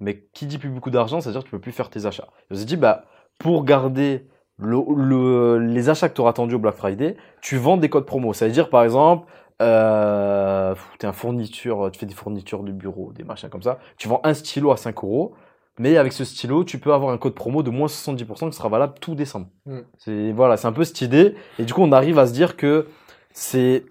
Mais 0.00 0.26
qui 0.32 0.46
dit 0.46 0.58
plus 0.58 0.70
beaucoup 0.70 0.90
d'argent, 0.90 1.20
c'est-à-dire 1.20 1.42
que 1.42 1.44
tu 1.44 1.50
peux 1.52 1.60
plus 1.60 1.70
faire 1.70 1.90
tes 1.90 2.06
achats. 2.06 2.28
Et 2.50 2.54
on 2.54 2.56
s'est 2.56 2.64
dit, 2.64 2.78
bah, 2.78 3.04
pour 3.38 3.64
garder 3.64 4.26
le, 4.58 4.78
le- 4.96 5.58
les 5.58 5.88
achats 5.90 6.08
que 6.08 6.14
tu 6.14 6.20
auras 6.20 6.30
attendus 6.30 6.54
au 6.54 6.58
Black 6.58 6.76
Friday, 6.76 7.16
tu 7.42 7.56
vends 7.56 7.76
des 7.76 7.88
codes 7.88 8.06
promo. 8.06 8.32
Ça 8.32 8.46
veut 8.46 8.52
dire, 8.52 8.70
par 8.70 8.84
exemple, 8.84 9.26
euh, 9.62 10.74
tu 10.98 11.06
un 11.06 11.12
fourniture, 11.12 11.90
tu 11.92 11.98
fais 12.00 12.06
des 12.06 12.14
fournitures 12.14 12.62
de 12.62 12.72
bureau, 12.72 13.12
des 13.12 13.24
machins 13.24 13.48
comme 13.48 13.62
ça. 13.62 13.78
Tu 13.98 14.08
vends 14.08 14.20
un 14.24 14.34
stylo 14.34 14.70
à 14.72 14.76
5 14.76 14.96
euros, 15.04 15.34
mais 15.78 15.96
avec 15.96 16.12
ce 16.12 16.24
stylo, 16.24 16.64
tu 16.64 16.78
peux 16.78 16.92
avoir 16.92 17.12
un 17.12 17.18
code 17.18 17.34
promo 17.34 17.62
de 17.62 17.70
moins 17.70 17.86
70% 17.88 18.50
qui 18.50 18.56
sera 18.56 18.68
valable 18.68 18.94
tout 19.00 19.14
décembre. 19.14 19.46
Mm. 19.66 19.78
C'est 19.98 20.32
voilà, 20.32 20.56
c'est 20.56 20.66
un 20.66 20.72
peu 20.72 20.84
cette 20.84 21.00
idée. 21.02 21.34
Et 21.58 21.64
du 21.64 21.72
coup, 21.74 21.82
on 21.82 21.92
arrive 21.92 22.18
à 22.18 22.26
se 22.26 22.32
dire 22.32 22.56
que 22.56 22.86
c'est, 23.32 23.84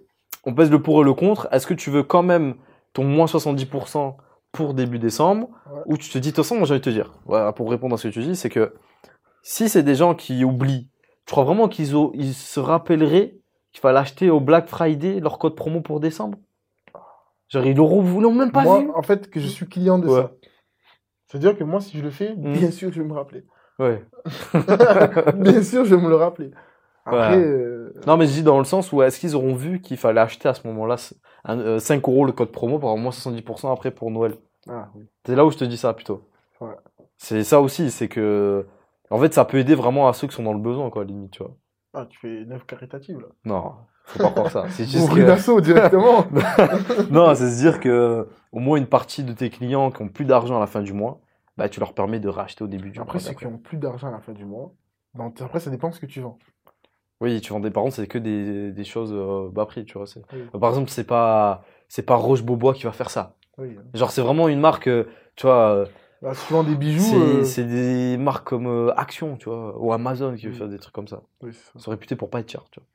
on 0.45 0.53
pèse 0.53 0.71
le 0.71 0.81
pour 0.81 1.01
et 1.01 1.03
le 1.05 1.13
contre. 1.13 1.47
Est-ce 1.51 1.67
que 1.67 1.73
tu 1.75 1.89
veux 1.91 2.03
quand 2.03 2.23
même 2.23 2.55
ton 2.93 3.03
moins 3.03 3.25
70% 3.27 4.15
pour 4.51 4.73
début 4.73 4.99
décembre, 4.99 5.49
Ouais. 5.69 5.81
ou 5.87 5.97
tu 5.97 6.09
te 6.09 6.17
dis, 6.17 6.29
de 6.29 6.35
toute 6.35 6.45
façon, 6.45 6.55
moi 6.55 6.65
j'ai 6.65 6.73
envie 6.75 6.79
de 6.79 6.85
te 6.85 6.89
dire, 6.89 7.11
voilà, 7.25 7.51
pour 7.51 7.69
répondre 7.69 7.93
à 7.93 7.97
ce 7.97 8.07
que 8.07 8.13
tu 8.13 8.21
dis, 8.21 8.35
c'est 8.37 8.49
que 8.49 8.73
si 9.47 9.69
c'est 9.69 9.83
des 9.83 9.93
gens 9.93 10.15
qui 10.15 10.43
oublient, 10.43 10.89
tu 11.27 11.31
crois 11.31 11.43
vraiment 11.43 11.67
qu'ils 11.67 11.93
ils 12.15 12.33
se 12.33 12.59
rappelleraient 12.59 13.35
qu'il 13.71 13.79
fallait 13.81 13.99
acheter 13.99 14.31
au 14.31 14.39
Black 14.39 14.67
Friday 14.67 15.19
leur 15.19 15.37
code 15.37 15.55
promo 15.55 15.81
pour 15.81 15.99
décembre? 15.99 16.39
Genre, 17.49 17.63
ils 17.65 17.75
l'auront 17.75 18.01
vous 18.01 18.21
l'ont 18.21 18.33
même 18.33 18.51
pas 18.51 18.63
moi, 18.63 18.79
vu 18.79 18.89
en 18.95 19.03
fait, 19.03 19.29
que 19.29 19.39
je 19.39 19.47
suis 19.47 19.67
client 19.67 19.99
de 19.99 20.07
Ouais. 20.07 20.21
ça. 20.21 20.31
C'est-à-dire 21.27 21.55
que 21.57 21.63
moi, 21.63 21.79
si 21.79 21.95
je 21.97 22.03
le 22.03 22.09
fais, 22.09 22.33
Mm. 22.35 22.53
bien 22.53 22.71
sûr, 22.71 22.91
je 22.91 23.01
vais 23.01 23.07
me 23.07 23.13
rappeler. 23.13 23.43
Ouais. 23.77 24.03
bien 25.35 25.61
sûr, 25.61 25.85
je 25.85 25.93
vais 25.95 26.01
me 26.01 26.09
le 26.09 26.15
rappeler. 26.15 26.49
Après, 27.05 27.37
Ouais. 27.37 27.43
euh, 27.43 27.93
Non, 28.07 28.17
mais 28.17 28.25
je 28.25 28.31
dis 28.31 28.43
dans 28.43 28.57
le 28.57 28.65
sens 28.65 28.91
où 28.91 29.03
est-ce 29.03 29.19
qu'ils 29.19 29.35
auront 29.35 29.53
vu 29.53 29.79
qu'il 29.79 29.97
fallait 29.97 30.21
acheter 30.21 30.49
à 30.49 30.55
ce 30.55 30.65
moment-là 30.67 30.95
un, 31.43 31.59
euh, 31.59 31.79
5 31.79 32.07
euros 32.07 32.25
le 32.25 32.31
code 32.31 32.51
promo 32.51 32.79
pour 32.79 32.89
avoir 32.89 33.01
moins 33.01 33.11
70% 33.11 33.71
après 33.71 33.91
pour 33.91 34.09
Noël? 34.09 34.33
Ah, 34.67 34.89
oui. 34.95 35.05
C'est 35.23 35.35
là 35.35 35.45
où 35.45 35.51
je 35.51 35.57
te 35.57 35.65
dis 35.65 35.77
ça 35.77 35.93
plutôt. 35.93 36.23
Ouais. 36.61 36.73
C'est 37.17 37.43
ça 37.43 37.61
aussi, 37.61 37.91
c'est 37.91 38.07
que. 38.07 38.65
En 39.11 39.19
fait, 39.19 39.33
ça 39.33 39.45
peut 39.45 39.57
aider 39.57 39.75
vraiment 39.75 40.07
à 40.07 40.13
ceux 40.13 40.27
qui 40.27 40.35
sont 40.35 40.43
dans 40.43 40.53
le 40.53 40.59
besoin, 40.59 40.89
quoi, 40.89 41.03
limite, 41.05 41.31
tu 41.31 41.43
vois. 41.43 41.55
Ah, 41.93 42.05
tu 42.09 42.19
fais 42.19 42.41
une 42.41 42.51
œuvre 42.51 42.65
caritative, 42.65 43.19
là. 43.19 43.27
Non, 43.45 43.73
faut 44.05 44.19
pas 44.23 44.31
croire 44.31 44.51
ça. 44.51 44.65
C'est 44.69 44.83
juste 44.85 44.97
Ouvre 45.05 45.17
une 45.17 45.25
que... 45.25 45.31
asso 45.31 45.61
directement. 45.61 46.25
Non, 47.11 47.33
c'est 47.35 47.49
se 47.51 47.57
dire 47.61 47.79
que 47.79 48.27
au 48.51 48.59
moins 48.59 48.77
une 48.77 48.87
partie 48.87 49.23
de 49.23 49.33
tes 49.33 49.49
clients 49.49 49.91
qui 49.91 50.01
ont 50.01 50.09
plus 50.09 50.25
d'argent 50.25 50.57
à 50.57 50.59
la 50.59 50.67
fin 50.67 50.81
du 50.81 50.93
mois, 50.93 51.19
bah, 51.57 51.69
tu 51.69 51.79
leur 51.79 51.93
permets 51.93 52.19
de 52.19 52.27
racheter 52.29 52.63
au 52.63 52.67
début 52.67 52.89
du 52.91 52.99
Après, 52.99 53.19
mois. 53.19 53.27
ceux 53.27 53.33
qui 53.33 53.45
ont 53.45 53.57
plus 53.57 53.77
d'argent 53.77 54.07
à 54.07 54.11
la 54.11 54.19
fin 54.19 54.33
du 54.33 54.45
mois, 54.45 54.73
donc, 55.13 55.39
après, 55.41 55.59
ça 55.61 55.69
dépend 55.69 55.89
de 55.89 55.93
ce 55.93 55.99
que 56.01 56.05
tu 56.05 56.19
vends. 56.19 56.37
Oui, 57.21 57.39
tu 57.39 57.53
vends 57.53 57.61
des 57.61 57.71
parents, 57.71 57.89
c'est 57.91 58.07
que 58.07 58.17
des, 58.17 58.73
des 58.73 58.83
choses 58.83 59.13
euh, 59.13 59.49
bas 59.49 59.65
prix, 59.65 59.85
tu 59.85 59.97
vois. 59.97 60.05
Oui. 60.33 60.59
Par 60.59 60.69
exemple, 60.69 60.89
c'est 60.89 61.05
pas 61.05 61.63
c'est 61.87 62.03
pas 62.03 62.15
Roche 62.15 62.43
Beaubois 62.43 62.73
qui 62.73 62.83
va 62.83 62.91
faire 62.91 63.09
ça. 63.09 63.35
Oui. 63.57 63.77
Genre, 63.93 64.11
c'est 64.11 64.21
vraiment 64.21 64.49
une 64.49 64.59
marque, 64.59 64.87
euh, 64.87 65.05
tu 65.37 65.47
vois. 65.47 65.69
euh, 65.69 65.85
Bah, 66.21 66.33
vends 66.49 66.63
des 66.63 66.75
bijoux, 66.75 67.43
C'est 67.43 67.63
euh, 67.63 67.67
des 67.67 68.17
marques 68.17 68.47
comme 68.47 68.67
euh, 68.67 68.93
Action, 68.97 69.37
tu 69.37 69.49
vois, 69.49 69.77
ou 69.77 69.93
Amazon 69.93 70.35
qui 70.35 70.45
veut 70.45 70.51
Oui. 70.51 70.57
faire 70.57 70.69
des 70.69 70.79
trucs 70.79 70.93
comme 70.93 71.07
ça. 71.07 71.21
oui, 71.41 71.53
c'est 71.53 71.65
ça. 71.65 71.71
Ils 71.75 71.81
sont 71.81 71.91
réputés 71.91 72.15
pour 72.15 72.29
pas 72.29 72.39
être 72.39 72.51
chers, 72.51 72.65
tu 72.71 72.79
vois. 72.79 72.87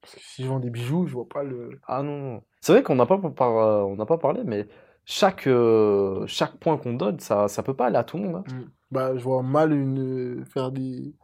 Parce 0.00 0.14
que 0.14 0.20
si 0.20 0.42
je 0.44 0.48
vends 0.48 0.60
des 0.60 0.70
bijoux, 0.70 1.06
je 1.06 1.14
vois 1.14 1.28
pas 1.28 1.42
le. 1.42 1.80
Ah 1.86 2.02
non, 2.02 2.18
non. 2.18 2.42
C'est 2.60 2.72
vrai 2.72 2.82
qu'on 2.82 2.94
n'a 2.94 3.06
pas, 3.06 3.18
par- 3.18 3.56
euh, 3.56 3.82
on 3.82 3.96
pas 3.96 4.18
parlé, 4.18 4.42
mais 4.44 4.66
chaque, 5.04 5.46
euh, 5.46 6.26
chaque 6.26 6.56
point 6.56 6.76
qu'on 6.78 6.94
donne, 6.94 7.18
ça, 7.20 7.48
ça 7.48 7.62
peut 7.62 7.74
pas 7.74 7.86
aller 7.86 7.96
à 7.96 8.04
tout 8.04 8.16
le 8.18 8.24
monde. 8.24 8.36
hein. 8.48 8.64
Bah, 8.90 9.16
je 9.16 9.22
vois 9.22 9.42
mal 9.42 9.72
une 9.72 10.40
euh, 10.40 10.44
faire 10.44 10.70
des 10.72 11.14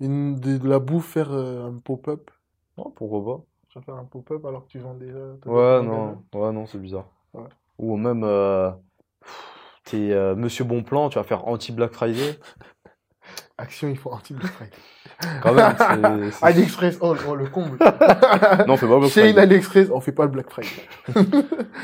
une 0.00 0.36
de, 0.36 0.58
de 0.58 0.68
la 0.68 0.78
bouffe 0.78 1.06
faire 1.12 1.32
euh, 1.32 1.66
un 1.66 1.74
pop-up. 1.78 2.30
Non, 2.76 2.90
pourquoi 2.90 3.44
Tu 3.68 3.78
vas 3.78 3.84
faire 3.84 3.94
un 3.96 4.04
pop-up 4.04 4.44
alors 4.44 4.64
que 4.64 4.70
tu 4.70 4.78
vends 4.78 4.94
déjà. 4.94 5.18
pas 5.42 5.50
Ouais, 5.50 5.82
non, 5.82 6.22
ouais, 6.34 6.52
non, 6.52 6.66
c'est 6.66 6.78
bizarre. 6.78 7.06
Ouais. 7.34 7.48
Ou 7.78 7.96
même, 7.96 8.22
pff, 9.22 9.57
t'es 9.90 10.12
euh, 10.12 10.34
Monsieur 10.34 10.64
Bonplan, 10.64 11.08
tu 11.08 11.18
vas 11.18 11.24
faire 11.24 11.46
anti-Black 11.48 11.92
Friday. 11.92 12.38
Action, 13.58 13.88
il 13.88 13.96
faut 13.98 14.10
anti 14.10 14.34
Black 14.34 14.52
Friday. 14.52 14.76
Quand 15.42 15.52
même, 15.52 15.74
c'est- 16.30 16.30
c'est- 16.38 16.44
AliExpress, 16.44 16.98
oh, 17.00 17.14
oh, 17.28 17.34
le 17.34 17.46
comble. 17.48 17.78
Non, 18.66 18.76
fais 18.76 18.86
pas 18.86 18.98
Black 18.98 19.10
Chez 19.10 19.20
Friday. 19.22 19.40
AliExpress, 19.40 19.90
on 19.90 20.00
fait 20.00 20.12
pas 20.12 20.24
le 20.24 20.30
Black 20.30 20.48
Friday. 20.50 20.70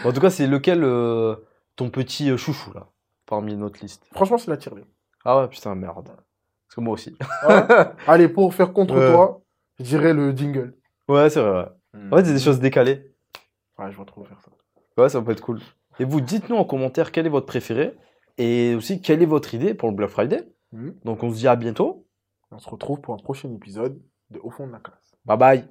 En 0.05 0.13
tout 0.13 0.21
cas, 0.21 0.31
c'est 0.31 0.47
lequel 0.47 0.85
euh, 0.85 1.35
ton 1.77 1.91
petit 1.91 2.31
euh, 2.31 2.37
chouchou, 2.37 2.73
là, 2.75 2.87
parmi 3.27 3.57
notre 3.57 3.81
liste? 3.81 4.05
Franchement, 4.13 4.39
c'est 4.39 4.51
la 4.51 4.57
tirelire. 4.57 4.87
Ah 5.25 5.41
ouais, 5.41 5.49
putain, 5.49 5.75
merde. 5.75 6.07
Parce 6.07 6.75
que 6.77 6.81
moi 6.81 6.95
aussi. 6.95 7.17
Allez, 8.07 8.29
pour 8.29 8.55
faire 8.55 8.73
contre 8.73 8.95
Ouais. 8.95 9.11
toi, 9.13 9.41
je 9.79 9.85
dirais 9.85 10.13
le 10.13 10.31
jingle. 10.37 10.75
Ouais, 11.09 11.29
c'est 11.31 11.41
vrai. 11.41 11.65
ouais. 11.95 12.01
En 12.13 12.17
fait, 12.17 12.25
c'est 12.27 12.35
des 12.35 12.41
choses 12.41 12.61
décalées. 12.61 13.11
Ouais, 13.79 13.91
je 13.91 13.99
vais 13.99 14.05
trop 14.05 14.25
faire 14.25 14.41
ça. 14.41 14.51
Ouais, 14.97 15.09
ça 15.09 15.21
peut 15.21 15.33
être 15.33 15.41
cool. 15.41 15.61
Et 16.01 16.05
vous, 16.05 16.21
dites-nous 16.21 16.57
en 16.57 16.65
commentaire 16.65 17.13
quel 17.13 17.27
est 17.27 17.31
votre 17.31 17.47
préféré 17.47 17.97
et 18.39 18.75
aussi 18.75 19.01
quelle 19.01 19.23
est 19.23 19.27
votre 19.27 19.55
idée 19.55 19.75
pour 19.75 19.89
le 19.89 19.95
Black 19.95 20.11
Friday. 20.11 20.49
Mhm. 20.73 20.97
Donc, 21.05 21.23
on 21.23 21.31
se 21.31 21.37
dit 21.37 21.49
à 21.49 21.57
bientôt. 21.57 22.07
On 22.51 22.59
se 22.59 22.69
retrouve 22.69 23.01
pour 23.01 23.15
un 23.15 23.19
prochain 23.19 23.53
épisode 23.53 24.01
de 24.31 24.41
Au 24.43 24.51
fond 24.51 24.67
de 24.67 24.73
la 24.73 24.79
classe. 24.79 25.17
Bye 25.25 25.39
bye. 25.39 25.63